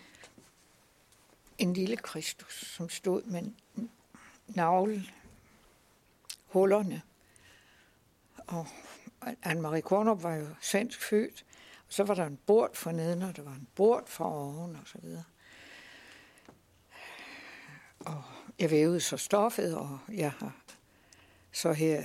en 1.58 1.72
lille 1.72 1.96
Kristus, 1.96 2.72
som 2.76 2.88
stod 2.88 3.22
med 3.22 3.42
navle, 4.46 5.04
hullerne. 6.46 7.02
Og 8.46 8.66
Anne-Marie 9.46 9.80
Kornerup 9.80 10.22
var 10.22 10.34
jo 10.34 10.46
svensk 10.60 11.02
født. 11.02 11.44
Og 11.86 11.92
så 11.92 12.04
var 12.04 12.14
der 12.14 12.26
en 12.26 12.38
bord 12.46 12.74
for 12.74 12.92
neden, 12.92 13.22
og 13.22 13.36
der 13.36 13.42
var 13.42 13.52
en 13.52 13.68
bord 13.74 14.06
for 14.06 14.24
oven, 14.24 14.76
og 14.76 14.88
så 14.88 14.98
videre. 15.02 15.24
Og 18.00 18.22
jeg 18.58 18.70
vævede 18.70 19.00
så 19.00 19.16
stoffet, 19.16 19.76
og 19.76 19.98
jeg 20.12 20.30
har 20.30 20.56
så 21.52 21.72
her 21.72 22.02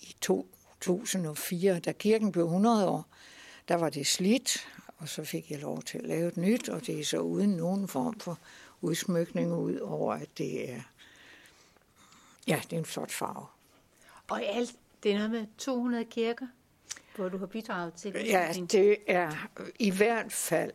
i 0.00 0.16
2004, 0.20 1.78
da 1.78 1.92
kirken 1.92 2.32
blev 2.32 2.44
100 2.44 2.88
år, 2.88 3.06
der 3.68 3.74
var 3.74 3.90
det 3.90 4.06
slidt, 4.06 4.68
og 4.98 5.08
så 5.08 5.24
fik 5.24 5.50
jeg 5.50 5.58
lov 5.58 5.82
til 5.82 5.98
at 5.98 6.04
lave 6.04 6.28
et 6.28 6.36
nyt, 6.36 6.68
og 6.68 6.86
det 6.86 7.00
er 7.00 7.04
så 7.04 7.18
uden 7.18 7.50
nogen 7.50 7.88
form 7.88 8.20
for 8.20 8.38
udsmykning 8.80 9.52
ud 9.52 9.78
over, 9.78 10.14
at 10.14 10.38
det 10.38 10.70
er, 10.70 10.80
ja, 12.46 12.60
det 12.62 12.72
er 12.72 12.78
en 12.78 12.84
flot 12.84 13.12
farve. 13.12 13.46
Og 14.30 14.42
alt, 14.42 14.76
det 15.04 15.12
er 15.12 15.16
noget 15.16 15.30
med 15.30 15.46
200 15.58 16.04
kirker, 16.04 16.46
hvor 17.16 17.28
du 17.28 17.38
har 17.38 17.46
bidraget 17.46 17.94
til? 17.94 18.12
Ja, 18.26 18.52
det 18.72 18.96
er 19.06 19.48
i 19.78 19.90
hvert 19.90 20.32
fald, 20.32 20.72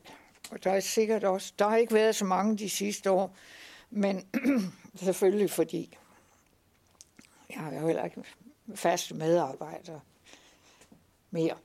og 0.51 0.63
der 0.63 0.71
er 0.71 0.79
sikkert 0.79 1.23
også, 1.23 1.53
der 1.59 1.69
har 1.69 1.77
ikke 1.77 1.93
været 1.93 2.15
så 2.15 2.25
mange 2.25 2.57
de 2.57 2.69
sidste 2.69 3.11
år, 3.11 3.35
men 3.89 4.27
selvfølgelig 4.95 5.51
fordi 5.51 5.97
jeg 7.49 7.59
har 7.59 7.73
jo 7.73 7.87
heller 7.87 8.05
ikke 8.05 8.23
faste 8.75 9.15
medarbejdere 9.15 10.01
mere. 11.31 11.57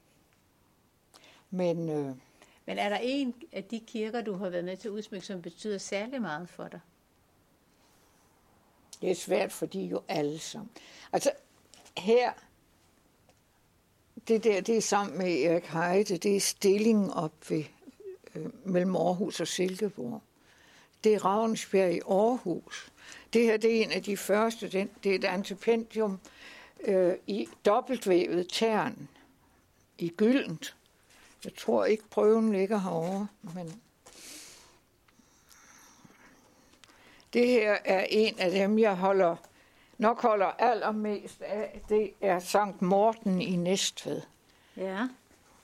Men, 1.50 1.88
øh, 1.88 2.16
Men 2.66 2.78
er 2.78 2.88
der 2.88 2.98
en 3.02 3.34
af 3.52 3.64
de 3.64 3.80
kirker, 3.80 4.22
du 4.22 4.34
har 4.34 4.48
været 4.48 4.64
med 4.64 4.76
til 4.76 4.88
at 4.88 4.92
udsmykke, 4.92 5.26
som 5.26 5.42
betyder 5.42 5.78
særlig 5.78 6.20
meget 6.22 6.48
for 6.48 6.68
dig? 6.68 6.80
Det 9.00 9.10
er 9.10 9.14
svært, 9.14 9.52
fordi 9.52 9.86
jo 9.86 10.02
alle 10.08 10.38
sammen. 10.38 10.70
Altså, 11.12 11.30
her, 11.98 12.32
det 14.28 14.44
der, 14.44 14.60
det 14.60 14.76
er 14.76 14.80
sammen 14.80 15.18
med 15.18 15.42
Erik 15.42 15.64
Heide, 15.64 16.16
det 16.16 16.36
er 16.36 16.40
stillingen 16.40 17.10
op 17.10 17.32
ved, 17.48 17.64
øh, 18.34 18.46
mellem 18.64 18.96
Aarhus 18.96 19.40
og 19.40 19.48
Silkeborg 19.48 20.22
det 21.04 21.14
er 21.14 21.24
Ravensbjerg 21.24 21.94
i 21.94 22.00
Aarhus. 22.08 22.92
Det 23.32 23.42
her 23.42 23.56
det 23.56 23.76
er 23.76 23.84
en 23.84 23.92
af 23.92 24.02
de 24.02 24.16
første, 24.16 24.68
den, 24.68 24.90
det 25.04 25.10
er 25.10 25.14
et 25.14 25.24
antipendium 25.24 26.20
øh, 26.84 27.12
i 27.26 27.48
dobbeltvævet 27.64 28.46
tern 28.52 29.08
i 29.98 30.08
gyldent. 30.08 30.76
Jeg 31.44 31.54
tror 31.54 31.84
ikke, 31.84 32.04
prøven 32.10 32.52
ligger 32.52 32.78
herovre, 32.78 33.26
men 33.54 33.82
det 37.32 37.48
her 37.48 37.76
er 37.84 38.06
en 38.10 38.38
af 38.38 38.50
dem, 38.50 38.78
jeg 38.78 38.96
holder, 38.96 39.36
nok 39.98 40.22
holder 40.22 40.46
allermest 40.46 41.42
af. 41.42 41.80
Det 41.88 42.10
er 42.20 42.38
Sankt 42.38 42.82
Morten 42.82 43.42
i 43.42 43.56
Næstved. 43.56 44.22
Ja, 44.76 45.08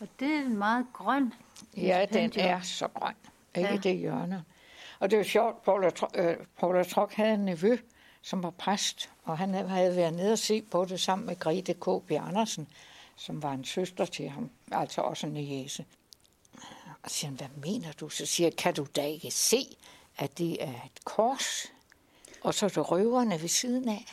og 0.01 0.09
det 0.21 0.29
er 0.29 0.41
en 0.41 0.57
meget 0.57 0.87
grøn. 0.93 1.35
Ja, 1.77 2.07
den 2.13 2.33
er 2.37 2.61
så 2.61 2.89
grøn. 2.89 3.15
Ikke 3.57 3.71
ja. 3.71 3.77
det 3.77 3.97
hjørne. 3.97 4.45
Og 5.01 5.11
det 5.11 5.19
var 5.19 5.25
sjovt, 5.25 5.63
Paula, 5.63 5.91
øh, 6.15 6.37
Paula 6.59 6.83
Trok 6.83 7.13
havde 7.13 7.35
en 7.35 7.45
nevø, 7.45 7.77
som 8.23 8.43
var 8.43 8.51
præst, 8.51 9.11
og 9.25 9.39
han 9.39 9.55
havde 9.55 9.97
været 9.97 10.15
nede 10.15 10.33
og 10.33 10.39
se 10.39 10.63
på 10.63 10.85
det 10.85 11.01
sammen 11.01 11.27
med 11.27 11.39
Grete 11.39 11.73
K. 11.75 11.85
B. 12.07 12.11
Andersen, 12.11 12.69
som 13.17 13.43
var 13.43 13.53
en 13.53 13.65
søster 13.65 14.05
til 14.05 14.29
ham, 14.29 14.51
altså 14.73 15.01
også 15.01 15.27
en 15.27 15.37
jæse. 15.37 15.85
Og 17.03 17.11
siger 17.11 17.29
han, 17.29 17.37
hvad 17.37 17.71
mener 17.73 17.93
du? 17.93 18.09
Så 18.09 18.27
siger 18.27 18.47
jeg, 18.47 18.57
kan 18.57 18.75
du 18.75 18.87
da 18.97 19.07
ikke 19.07 19.31
se, 19.31 19.77
at 20.19 20.39
det 20.39 20.65
er 20.65 20.69
et 20.87 21.05
kors, 21.05 21.67
og 22.43 22.55
så 22.55 22.67
er 22.67 22.71
det 22.71 22.91
røverne 22.91 23.41
ved 23.41 23.49
siden 23.49 23.89
af? 23.89 24.05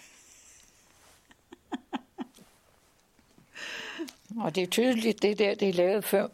Og 4.39 4.56
det 4.56 4.63
er 4.63 4.67
tydeligt, 4.67 5.21
det 5.21 5.39
der, 5.39 5.56
det 5.56 5.69
er 5.69 5.73
lavet 5.73 6.04
før, 6.04 6.28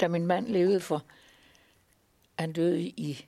da 0.00 0.08
min 0.08 0.26
mand 0.26 0.46
levede 0.46 0.80
for. 0.80 1.02
Han 2.38 2.52
døde 2.52 2.82
i 2.82 3.26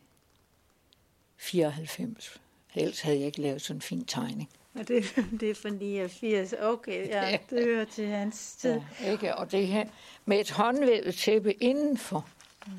94. 1.36 2.40
Ellers 2.74 3.00
havde 3.00 3.18
jeg 3.18 3.26
ikke 3.26 3.40
lavet 3.40 3.62
sådan 3.62 3.76
en 3.76 3.82
fin 3.82 4.04
tegning. 4.04 4.50
Og 4.74 4.88
det, 4.88 5.04
det 5.40 5.50
er 5.50 5.54
fra 5.54 5.68
89. 5.68 6.54
Okay, 6.60 7.08
ja, 7.08 7.38
det 7.50 7.64
hører 7.64 7.84
til 7.84 8.06
hans 8.06 8.56
tid. 8.56 8.80
Ja, 9.00 9.10
ikke? 9.12 9.36
Og 9.36 9.52
det 9.52 9.66
her 9.66 9.88
med 10.24 10.40
et 10.40 10.50
håndvævet 10.50 11.14
tæppe 11.14 11.52
indenfor. 11.52 12.28
Mm. 12.66 12.72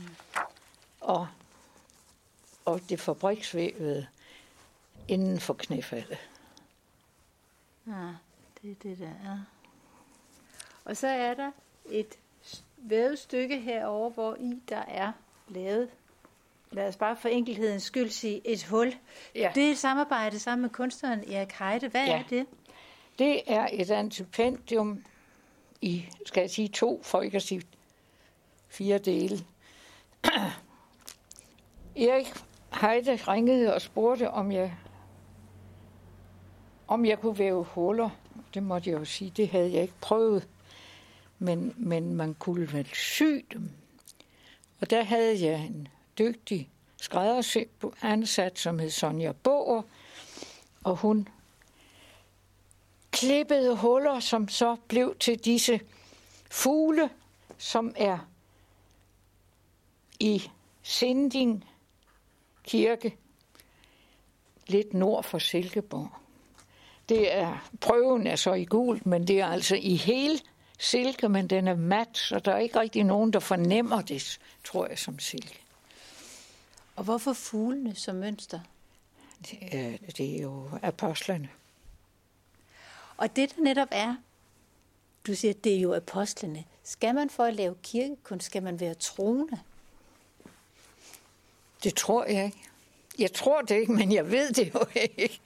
Og, 1.02 1.28
og 2.66 2.82
det 2.90 3.00
fabriksvævede 3.00 4.08
inden 5.08 5.40
for 5.40 5.54
knæfaldet. 5.54 6.18
Ja, 7.88 8.08
det 8.62 8.72
er 8.72 8.76
det, 8.84 9.00
der 9.00 9.08
er. 9.08 9.57
Og 10.88 10.98
så 10.98 11.08
er 11.08 11.34
der 11.34 11.52
et 11.90 12.20
vævet 12.78 13.20
stykke 13.20 13.60
herover, 13.60 14.10
hvor 14.10 14.36
i 14.40 14.62
der 14.70 14.84
er 14.88 15.12
lavet 15.48 15.90
lad 16.72 16.88
os 16.88 16.96
bare 16.96 17.16
for 17.16 17.30
enkelhedens 17.30 17.84
skyld 17.84 18.10
sige, 18.10 18.42
et 18.46 18.64
hul. 18.64 18.96
Ja. 19.36 19.52
Det 19.56 19.68
er 19.68 19.72
et 19.72 19.78
samarbejde 19.78 20.40
sammen 20.40 20.62
med 20.62 20.70
kunstneren 20.70 21.32
Erik 21.32 21.52
Heide. 21.52 21.88
Hvad 21.88 22.06
ja. 22.06 22.20
er 22.20 22.24
det? 22.30 22.46
Det 23.20 23.42
er 23.48 23.68
et 23.74 23.92
antipendium 23.92 25.04
i, 25.82 26.06
skal 26.26 26.42
jeg 26.42 26.50
sige, 26.50 26.68
to, 26.68 27.02
for 27.04 27.22
ikke 27.22 27.36
at 27.36 27.42
sige 27.42 27.62
fire 28.68 28.98
dele. 28.98 29.38
Erik 31.96 32.34
Heide 32.82 33.16
ringede 33.16 33.74
og 33.74 33.82
spurgte, 33.82 34.32
om 34.32 34.52
jeg, 34.52 34.78
om 36.88 37.06
jeg 37.06 37.20
kunne 37.20 37.40
væve 37.40 37.64
huller. 37.64 38.10
Det 38.54 38.64
måtte 38.64 38.90
jeg 38.90 39.00
jo 39.00 39.06
sige, 39.06 39.32
det 39.38 39.48
havde 39.48 39.74
jeg 39.74 39.82
ikke 39.82 40.00
prøvet. 40.02 40.48
Men, 41.40 41.74
men 41.78 42.16
man 42.16 42.34
kunne 42.34 42.74
vel 42.74 42.90
sy 42.94 43.46
dem. 43.54 43.70
Og 44.82 44.90
der 44.90 45.04
havde 45.04 45.46
jeg 45.46 45.66
en 45.66 45.88
dygtig 46.20 46.70
skræddersy 47.02 47.58
ansat, 48.02 48.60
som 48.60 48.80
hed 48.80 48.90
Sonja 48.90 49.32
Boer, 49.32 49.82
og 50.84 50.96
hun 50.96 51.28
klippede 53.12 53.76
huller, 53.76 54.20
som 54.20 54.48
så 54.48 54.76
blev 54.88 55.16
til 55.20 55.40
disse 55.40 55.80
fugle, 56.52 57.10
som 57.58 57.94
er 57.96 58.18
i 60.20 60.44
Sinding 60.84 61.66
Kirke, 62.64 63.18
lidt 64.68 64.94
nord 64.94 65.24
for 65.24 65.38
Silkeborg. 65.38 66.10
Det 67.10 67.34
er, 67.34 67.70
prøven 67.82 68.28
er 68.28 68.36
så 68.36 68.54
i 68.54 68.66
gult, 68.66 69.06
men 69.06 69.28
det 69.28 69.40
er 69.40 69.48
altså 69.48 69.76
i 69.76 69.96
hele 69.96 70.40
silke, 70.78 71.30
men 71.30 71.48
den 71.48 71.68
er 71.68 71.76
mat, 71.76 72.18
så 72.18 72.40
der 72.40 72.52
er 72.52 72.58
ikke 72.58 72.80
rigtig 72.80 73.04
nogen, 73.04 73.34
der 73.34 73.40
fornemmer 73.40 74.02
det, 74.02 74.40
tror 74.64 74.88
jeg, 74.88 75.00
som 75.00 75.20
silke. 75.20 75.60
Og 76.96 77.04
hvorfor 77.04 77.34
fuglene 77.34 77.96
som 77.96 78.16
mønster? 78.16 78.60
Det 79.52 79.58
er, 79.62 79.98
det 80.18 80.38
er 80.38 80.42
jo 80.42 80.70
apostlene. 80.82 81.50
Og 83.18 83.36
det 83.36 83.56
der 83.56 83.62
netop 83.64 83.88
er, 83.92 84.16
du 85.28 85.36
siger, 85.36 85.54
det 85.54 85.76
er 85.76 85.80
jo 85.80 85.94
apostlene. 85.94 86.64
Skal 86.84 87.16
man 87.16 87.30
for 87.30 87.44
at 87.44 87.54
lave 87.54 87.76
kirkekunst, 87.84 88.46
skal 88.46 88.64
man 88.64 88.80
være 88.80 88.94
troende? 88.94 89.60
Det 91.84 91.96
tror 91.96 92.26
jeg 92.26 92.46
ikke. 92.46 92.64
Jeg 93.20 93.34
tror 93.34 93.62
det 93.62 93.76
ikke, 93.76 93.92
men 93.92 94.12
jeg 94.12 94.32
ved 94.32 94.52
det 94.52 94.74
jo 94.74 94.86
ikke. 94.96 95.40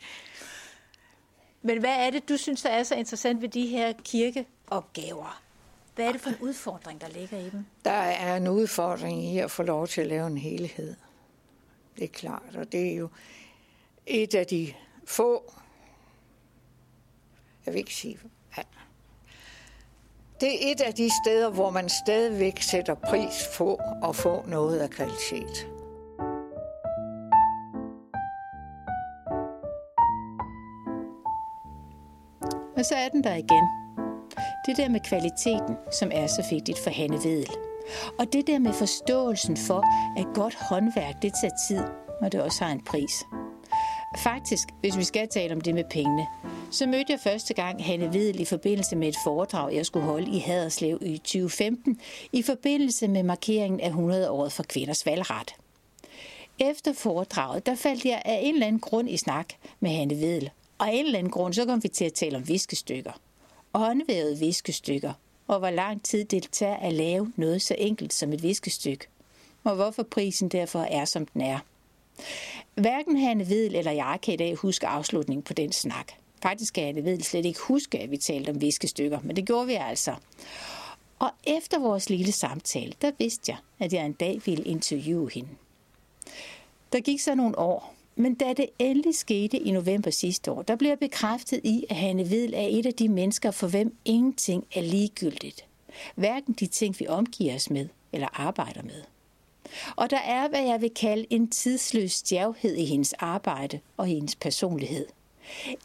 Men 1.61 1.79
hvad 1.79 1.95
er 1.95 2.09
det, 2.09 2.29
du 2.29 2.37
synes, 2.37 2.61
der 2.61 2.69
er 2.69 2.83
så 2.83 2.95
interessant 2.95 3.41
ved 3.41 3.49
de 3.49 3.67
her 3.67 3.93
kirkeopgaver? 4.71 5.41
Hvad 5.95 6.05
er 6.07 6.11
det 6.11 6.21
for 6.21 6.29
en 6.29 6.37
udfordring, 6.41 7.01
der 7.01 7.07
ligger 7.07 7.37
i 7.37 7.49
dem? 7.49 7.65
Der 7.85 7.91
er 7.91 8.37
en 8.37 8.47
udfordring 8.47 9.23
i 9.23 9.39
at 9.39 9.51
få 9.51 9.63
lov 9.63 9.87
til 9.87 10.01
at 10.01 10.07
lave 10.07 10.27
en 10.27 10.37
helhed. 10.37 10.95
Det 11.95 12.03
er 12.03 12.07
klart, 12.07 12.55
og 12.55 12.71
det 12.71 12.91
er 12.91 12.95
jo 12.95 13.09
et 14.05 14.35
af 14.35 14.47
de 14.47 14.73
få, 15.05 15.53
jeg 17.65 17.73
vil 17.73 17.79
ikke 17.79 17.95
sige, 17.95 18.19
ja. 18.57 18.63
det 20.39 20.67
er 20.67 20.71
et 20.71 20.81
af 20.81 20.93
de 20.93 21.09
steder, 21.25 21.49
hvor 21.49 21.69
man 21.69 21.89
stadigvæk 21.89 22.61
sætter 22.61 22.95
pris 22.95 23.49
på 23.57 23.79
at 24.03 24.15
få 24.15 24.45
noget 24.47 24.79
af 24.79 24.89
kvalitet. 24.89 25.67
Og 32.77 32.85
så 32.85 32.95
er 32.95 33.09
den 33.09 33.23
der 33.23 33.35
igen. 33.35 33.80
Det 34.65 34.77
der 34.77 34.89
med 34.89 34.99
kvaliteten, 34.99 35.75
som 35.99 36.09
er 36.13 36.27
så 36.27 36.45
vigtigt 36.51 36.79
for 36.79 36.89
Hanne 36.89 37.17
Vedel. 37.17 37.49
Og 38.19 38.33
det 38.33 38.47
der 38.47 38.59
med 38.59 38.73
forståelsen 38.73 39.57
for, 39.57 39.83
at 40.19 40.25
godt 40.33 40.55
håndværk, 40.55 41.21
det 41.21 41.33
tager 41.41 41.53
tid, 41.67 41.83
og 42.21 42.31
det 42.31 42.41
også 42.41 42.63
har 42.63 42.71
en 42.71 42.83
pris. 42.83 43.13
Faktisk, 44.17 44.67
hvis 44.79 44.97
vi 44.97 45.03
skal 45.03 45.27
tale 45.27 45.53
om 45.53 45.61
det 45.61 45.75
med 45.75 45.83
pengene, 45.89 46.27
så 46.71 46.87
mødte 46.87 47.11
jeg 47.11 47.19
første 47.19 47.53
gang 47.53 47.85
Hanne 47.85 48.13
Vedel 48.13 48.39
i 48.39 48.45
forbindelse 48.45 48.95
med 48.95 49.07
et 49.07 49.15
foredrag, 49.23 49.75
jeg 49.75 49.85
skulle 49.85 50.05
holde 50.05 50.31
i 50.31 50.39
Haderslev 50.39 50.99
i 51.01 51.17
2015, 51.17 51.99
i 52.33 52.41
forbindelse 52.41 53.07
med 53.07 53.23
markeringen 53.23 53.79
af 53.79 53.89
100-året 53.89 54.51
for 54.51 54.63
kvinders 54.63 55.05
valgret. 55.05 55.55
Efter 56.59 56.93
foredraget, 56.93 57.65
der 57.65 57.75
faldt 57.75 58.05
jeg 58.05 58.21
af 58.25 58.39
en 58.43 58.53
eller 58.53 58.67
anden 58.67 58.81
grund 58.81 59.09
i 59.09 59.17
snak 59.17 59.53
med 59.79 59.91
Hanne 59.91 60.15
Vedel, 60.15 60.49
og 60.77 60.87
af 60.87 60.93
en 60.93 61.05
eller 61.05 61.19
anden 61.19 61.31
grund, 61.31 61.53
så 61.53 61.65
kom 61.65 61.83
vi 61.83 61.87
til 61.87 62.05
at 62.05 62.13
tale 62.13 62.37
om 62.37 62.47
viskestykker. 62.47 63.11
Og 63.73 63.79
håndvævede 63.79 64.39
viskestykker, 64.39 65.13
og 65.47 65.59
hvor 65.59 65.69
lang 65.69 66.03
tid 66.03 66.25
det 66.25 66.47
tager 66.51 66.77
at 66.77 66.93
lave 66.93 67.33
noget 67.35 67.61
så 67.61 67.75
enkelt 67.77 68.13
som 68.13 68.33
et 68.33 68.43
viskestykke. 68.43 69.07
Og 69.63 69.75
hvorfor 69.75 70.03
prisen 70.03 70.49
derfor 70.49 70.79
er, 70.79 71.05
som 71.05 71.25
den 71.25 71.41
er. 71.41 71.59
Hverken 72.75 73.17
Hanne 73.17 73.49
Vedel 73.49 73.75
eller 73.75 73.91
jeg 73.91 74.19
kan 74.23 74.33
i 74.33 74.37
dag 74.37 74.55
huske 74.55 74.87
afslutningen 74.87 75.43
på 75.43 75.53
den 75.53 75.71
snak. 75.71 76.11
Faktisk 76.41 76.73
kan 76.73 76.83
Hanne 76.83 77.03
Vedel 77.03 77.23
slet 77.23 77.45
ikke 77.45 77.59
huske, 77.59 77.99
at 77.99 78.11
vi 78.11 78.17
talte 78.17 78.49
om 78.49 78.61
viskestykker, 78.61 79.19
men 79.23 79.35
det 79.35 79.45
gjorde 79.45 79.67
vi 79.67 79.73
altså. 79.73 80.15
Og 81.19 81.29
efter 81.43 81.79
vores 81.79 82.09
lille 82.09 82.31
samtale, 82.31 82.93
der 83.01 83.11
vidste 83.17 83.51
jeg, 83.51 83.57
at 83.79 83.93
jeg 83.93 84.05
en 84.05 84.13
dag 84.13 84.41
ville 84.45 84.63
interviewe 84.63 85.29
hende. 85.33 85.49
Der 86.93 86.99
gik 86.99 87.19
så 87.19 87.35
nogle 87.35 87.59
år, 87.59 87.95
men 88.21 88.35
da 88.35 88.53
det 88.53 88.69
endelig 88.79 89.15
skete 89.15 89.57
i 89.57 89.71
november 89.71 90.11
sidste 90.11 90.51
år, 90.51 90.61
der 90.61 90.75
blev 90.75 90.89
jeg 90.89 90.99
bekræftet 90.99 91.61
i, 91.63 91.85
at 91.89 91.95
Hanne 91.95 92.29
Vedel 92.29 92.53
er 92.53 92.67
et 92.69 92.85
af 92.85 92.93
de 92.93 93.09
mennesker, 93.09 93.51
for 93.51 93.67
hvem 93.67 93.95
ingenting 94.05 94.67
er 94.75 94.81
ligegyldigt. 94.81 95.65
Hverken 96.15 96.53
de 96.53 96.67
ting, 96.67 96.99
vi 96.99 97.07
omgiver 97.07 97.55
os 97.55 97.69
med 97.69 97.87
eller 98.11 98.27
arbejder 98.33 98.83
med. 98.83 99.03
Og 99.95 100.09
der 100.09 100.17
er, 100.17 100.49
hvad 100.49 100.63
jeg 100.63 100.81
vil 100.81 100.89
kalde 100.89 101.25
en 101.29 101.49
tidsløs 101.49 102.11
stjavhed 102.11 102.75
i 102.75 102.85
hendes 102.85 103.13
arbejde 103.13 103.79
og 103.97 104.09
i 104.09 104.13
hendes 104.13 104.35
personlighed. 104.35 105.05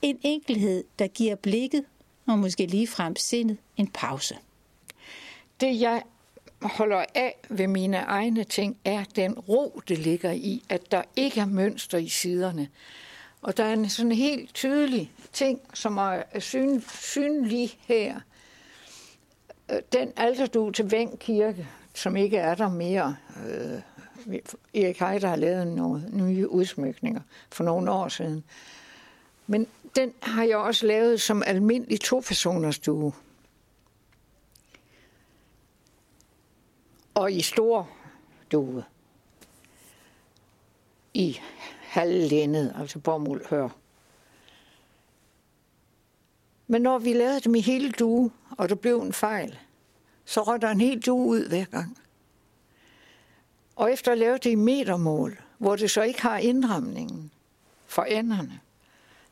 En 0.02 0.18
enkelhed, 0.22 0.84
der 0.98 1.06
giver 1.06 1.34
blikket 1.34 1.84
og 2.26 2.38
måske 2.38 2.66
ligefrem 2.66 3.16
sindet 3.16 3.56
en 3.76 3.86
pause. 3.86 4.36
Det 5.60 5.80
jeg 5.80 6.02
holder 6.62 7.04
af 7.14 7.36
ved 7.48 7.66
mine 7.66 7.96
egne 7.96 8.44
ting, 8.44 8.76
er 8.84 9.04
den 9.16 9.38
ro, 9.38 9.80
det 9.88 9.98
ligger 9.98 10.30
i, 10.30 10.62
at 10.68 10.92
der 10.92 11.02
ikke 11.16 11.40
er 11.40 11.46
mønster 11.46 11.98
i 11.98 12.08
siderne. 12.08 12.68
Og 13.42 13.56
der 13.56 13.64
er 13.64 13.72
en 13.72 13.88
sådan 13.88 14.12
helt 14.12 14.54
tydelig 14.54 15.12
ting, 15.32 15.60
som 15.74 15.96
er 15.96 16.22
syn, 16.38 16.80
synlig 16.80 17.78
her. 17.80 18.20
Øh, 19.72 19.78
den 19.92 20.12
alterdue 20.16 20.72
til 20.72 20.90
Væng 20.90 21.18
Kirke, 21.18 21.68
som 21.94 22.16
ikke 22.16 22.36
er 22.36 22.54
der 22.54 22.68
mere. 22.68 23.16
Øh, 23.46 23.80
Erik 24.74 24.98
Heider 24.98 25.28
har 25.28 25.36
lavet 25.36 25.66
nogle 25.66 26.08
nye 26.12 26.48
udsmykninger 26.48 27.20
for 27.50 27.64
nogle 27.64 27.90
år 27.90 28.08
siden. 28.08 28.44
Men 29.46 29.66
den 29.96 30.12
har 30.22 30.44
jeg 30.44 30.56
også 30.56 30.86
lavet 30.86 31.20
som 31.20 31.42
almindelig 31.46 32.00
to-personers 32.00 32.74
stue. 32.74 33.12
Og 37.16 37.32
i 37.32 37.42
stor 37.42 37.88
due. 38.52 38.84
I 41.14 41.38
halvlændet, 41.80 42.74
altså 42.78 42.98
bomuld 42.98 43.48
hør. 43.48 43.68
Men 46.66 46.82
når 46.82 46.98
vi 46.98 47.12
lavede 47.12 47.40
dem 47.40 47.54
i 47.54 47.60
hele 47.60 47.90
due, 47.90 48.30
og 48.58 48.68
der 48.68 48.74
blev 48.74 49.00
en 49.00 49.12
fejl, 49.12 49.58
så 50.24 50.42
røg 50.42 50.60
der 50.60 50.70
en 50.70 50.80
hel 50.80 51.00
due 51.00 51.26
ud 51.26 51.48
hver 51.48 51.64
gang. 51.64 51.98
Og 53.76 53.92
efter 53.92 54.12
at 54.12 54.18
lave 54.18 54.38
det 54.38 54.50
i 54.50 54.54
metermål, 54.54 55.42
hvor 55.58 55.76
det 55.76 55.90
så 55.90 56.02
ikke 56.02 56.22
har 56.22 56.38
indramningen 56.38 57.30
for 57.86 58.02
enderne, 58.02 58.60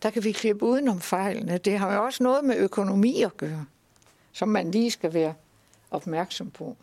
der 0.03 0.11
kan 0.11 0.25
vi 0.25 0.33
klippe 0.33 0.67
udenom 0.67 1.01
fejlene. 1.01 1.59
Det 1.59 1.79
har 1.79 1.95
jo 1.95 2.05
også 2.05 2.23
noget 2.23 2.45
med 2.45 2.57
økonomi 2.57 3.23
at 3.23 3.37
gøre, 3.37 3.67
som 4.33 4.49
man 4.49 4.71
lige 4.71 4.91
skal 4.91 5.15
være 5.15 5.35
opmærksom 5.91 6.51
på. 6.51 6.77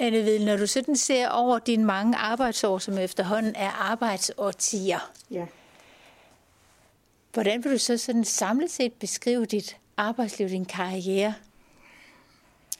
Anne 0.00 0.44
når 0.44 0.56
du 0.56 0.66
sådan 0.66 0.96
ser 0.96 1.28
over 1.28 1.58
dine 1.58 1.84
mange 1.84 2.16
arbejdsår, 2.16 2.78
som 2.78 2.98
efterhånden 2.98 3.54
er 3.56 3.70
arbejdsårtier, 3.70 5.12
ja. 5.30 5.46
hvordan 7.32 7.64
vil 7.64 7.72
du 7.72 7.78
så 7.78 7.98
sådan 7.98 8.24
samlet 8.24 8.70
set 8.70 8.92
beskrive 8.92 9.46
dit 9.46 9.76
arbejdsliv, 9.96 10.48
din 10.48 10.64
karriere? 10.64 11.34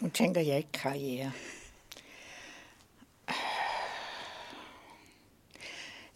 Nu 0.00 0.08
tænker 0.08 0.40
jeg 0.40 0.56
ikke 0.56 0.72
karriere. 0.72 1.32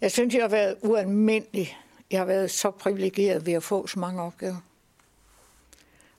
Jeg 0.01 0.11
synes, 0.11 0.33
jeg 0.33 0.43
har 0.43 0.49
været 0.49 0.77
ualmindelig. 0.81 1.77
Jeg 2.11 2.19
har 2.19 2.25
været 2.25 2.51
så 2.51 2.71
privilegeret 2.71 3.45
ved 3.45 3.53
at 3.53 3.63
få 3.63 3.87
så 3.87 3.99
mange 3.99 4.21
opgaver. 4.21 4.57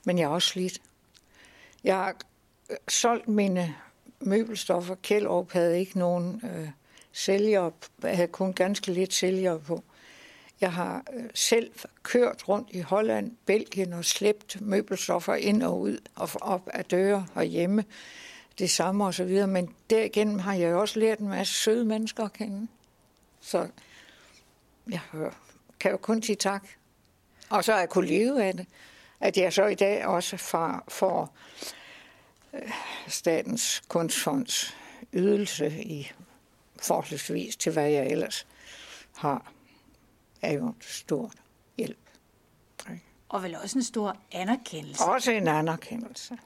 Men 0.04 0.18
jeg 0.18 0.28
har 0.28 0.34
også 0.34 0.48
slidt. 0.48 0.82
Jeg 1.84 1.96
har 1.96 2.16
solgt 2.88 3.28
mine 3.28 3.74
møbelstoffer. 4.26 4.94
Kjellrup 4.94 5.52
havde 5.52 5.78
ikke 5.80 5.98
nogen 5.98 6.40
øh, 6.44 6.68
sælgere, 7.12 7.72
havde 8.04 8.28
kun 8.28 8.52
ganske 8.52 8.92
lidt 8.92 9.14
sælgere 9.14 9.60
på. 9.60 9.82
Jeg 10.60 10.72
har 10.72 11.04
øh, 11.12 11.24
selv 11.34 11.70
kørt 12.02 12.48
rundt 12.48 12.68
i 12.72 12.80
Holland, 12.80 13.36
Belgien 13.46 13.92
og 13.92 14.04
slæbt 14.04 14.60
møbelstoffer 14.60 15.34
ind 15.34 15.62
og 15.62 15.80
ud 15.80 15.98
og 16.14 16.28
op 16.40 16.68
af 16.74 16.84
døre 16.84 17.26
herhjemme. 17.34 17.84
Det 18.58 18.70
samme 18.70 19.04
og 19.04 19.14
så 19.14 19.24
videre. 19.24 19.46
Men 19.46 19.74
derigennem 19.90 20.38
har 20.38 20.54
jeg 20.54 20.74
også 20.74 20.98
lært 20.98 21.18
en 21.18 21.28
masse 21.28 21.54
søde 21.54 21.84
mennesker 21.84 22.24
at 22.24 22.32
kende. 22.32 22.68
Så 23.40 23.68
jeg 24.90 25.00
kan 25.80 25.90
jo 25.90 25.96
kun 25.96 26.22
sige 26.22 26.36
tak. 26.36 26.64
Og 27.50 27.64
så 27.64 27.72
har 27.72 27.78
jeg 27.78 27.88
kunnet 27.88 28.10
leve 28.10 28.44
af 28.44 28.54
det. 28.54 28.66
At 29.20 29.36
jeg 29.36 29.52
så 29.52 29.66
i 29.66 29.74
dag 29.74 30.06
også 30.06 30.36
får, 30.36 30.84
får 30.88 31.34
Statens 33.08 33.82
Kunstfonds 33.88 34.76
ydelse 35.12 35.82
i 35.82 36.12
forholdsvis 36.82 37.56
til, 37.56 37.72
hvad 37.72 37.90
jeg 37.90 38.06
ellers 38.06 38.46
har, 39.16 39.52
er 40.42 40.52
jo 40.52 40.66
en 40.66 40.76
stor 40.80 41.32
hjælp. 41.78 41.98
Og 43.28 43.42
vel 43.42 43.56
også 43.56 43.78
en 43.78 43.84
stor 43.84 44.16
anerkendelse. 44.32 45.04
Også 45.04 45.30
en 45.30 45.48
anerkendelse. 45.48 46.38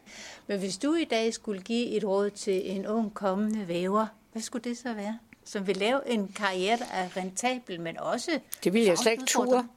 Men 0.46 0.58
hvis 0.58 0.78
du 0.78 0.94
i 0.94 1.04
dag 1.04 1.34
skulle 1.34 1.62
give 1.62 1.88
et 1.88 2.04
råd 2.04 2.30
til 2.30 2.70
en 2.70 2.86
ung 2.86 3.14
kommende 3.14 3.68
væver, 3.68 4.06
hvad 4.32 4.42
skulle 4.42 4.64
det 4.64 4.78
så 4.78 4.94
være? 4.94 5.18
Som 5.44 5.66
vil 5.66 5.76
lave 5.76 6.08
en 6.08 6.28
karriere, 6.28 6.76
der 6.76 6.84
er 6.84 7.16
rentabel, 7.16 7.80
men 7.80 7.98
også... 7.98 8.40
Det 8.64 8.72
vil 8.72 8.82
jeg 8.82 8.98
slet 8.98 9.12
ikke 9.12 9.24
ture. 9.24 9.68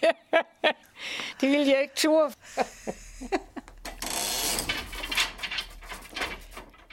det 1.40 1.50
vil 1.50 1.66
jeg 1.66 1.82
ikke 1.82 1.94
ture. 1.96 2.32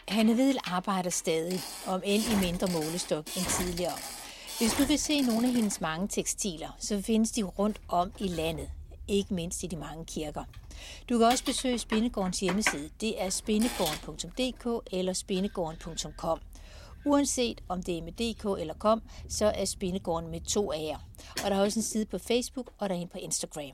Hanne 0.08 0.38
Vedel 0.38 0.60
arbejder 0.64 1.10
stadig, 1.10 1.60
om 1.88 2.02
end 2.06 2.24
i 2.24 2.46
mindre 2.46 2.68
målestok 2.68 3.26
end 3.38 3.46
tidligere. 3.46 3.98
Hvis 4.60 4.74
du 4.74 4.84
vil 4.84 5.00
se 5.00 5.22
nogle 5.22 5.48
af 5.48 5.54
hendes 5.54 5.82
mange 5.82 6.08
tekstiler, 6.08 6.70
så 6.80 7.02
findes 7.02 7.32
de 7.32 7.44
rundt 7.44 7.82
om 7.88 8.12
i 8.20 8.28
landet, 8.28 8.70
ikke 9.08 9.34
mindst 9.34 9.64
i 9.64 9.68
de 9.68 9.76
mange 9.76 10.06
kirker. 10.06 10.44
Du 11.10 11.18
kan 11.18 11.28
også 11.28 11.46
besøge 11.46 11.80
Spindegårdens 11.80 12.40
hjemmeside. 12.40 12.90
Det 13.02 13.22
er 13.22 13.30
spindegården.dk 13.30 14.90
eller 14.92 15.14
spindegården.com. 15.14 16.40
Uanset 17.06 17.62
om 17.70 17.84
det 17.84 17.98
er 17.98 18.02
med 18.02 18.12
DK 18.12 18.62
eller 18.62 18.74
kom, 18.74 19.02
så 19.30 19.46
er 19.46 19.66
Spindegården 19.66 20.32
med 20.32 20.42
to 20.42 20.74
A'er. 20.74 21.00
Og 21.44 21.52
der 21.52 21.56
er 21.56 21.62
også 21.62 21.80
en 21.80 21.84
side 21.84 22.06
på 22.06 22.18
Facebook, 22.18 22.72
og 22.78 22.90
der 22.90 22.96
er 22.96 23.00
en 23.00 23.08
på 23.08 23.18
Instagram. 23.18 23.72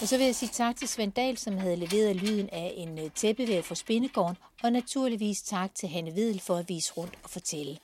Og 0.00 0.08
så 0.08 0.16
vil 0.16 0.26
jeg 0.26 0.34
sige 0.34 0.50
tak 0.52 0.76
til 0.76 0.88
Svend 0.88 1.12
Dahl, 1.12 1.38
som 1.38 1.58
havde 1.58 1.76
leveret 1.76 2.16
lyden 2.16 2.48
af 2.52 2.74
en 2.76 2.98
øh, 2.98 3.10
tæppevæv 3.10 3.62
fra 3.62 3.74
Spindegården, 3.74 4.36
og 4.62 4.72
naturligvis 4.72 5.42
tak 5.42 5.74
til 5.74 5.88
Hanne 5.88 6.14
Vedel 6.14 6.40
for 6.40 6.56
at 6.56 6.68
vise 6.68 6.92
rundt 6.92 7.14
og 7.24 7.30
fortælle. 7.30 7.78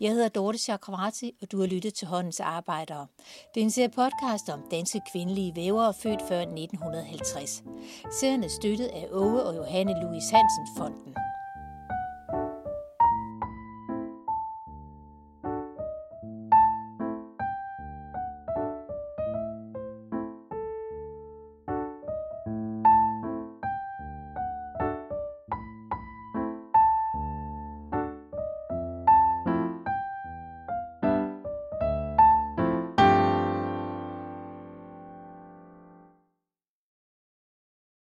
Jeg 0.00 0.10
hedder 0.10 0.28
Dorte 0.28 0.58
Chakravarti, 0.58 1.34
og 1.42 1.52
du 1.52 1.60
har 1.60 1.66
lyttet 1.66 1.94
til 1.94 2.06
Håndens 2.06 2.40
Arbejdere. 2.40 3.06
Det 3.54 3.60
er 3.60 3.64
en 3.64 3.70
serie 3.70 3.88
podcast 3.88 4.48
om 4.48 4.62
danske 4.70 5.00
kvindelige 5.12 5.56
vævere 5.56 5.94
født 5.94 6.20
før 6.28 6.40
1950. 6.40 7.62
Serien 8.20 8.44
er 8.44 8.48
støttet 8.48 8.86
af 8.86 9.08
Åge 9.10 9.42
og 9.42 9.56
Johanne 9.56 9.92
Louis 10.02 10.24
Hansen 10.30 10.66
Fonden. 10.76 11.14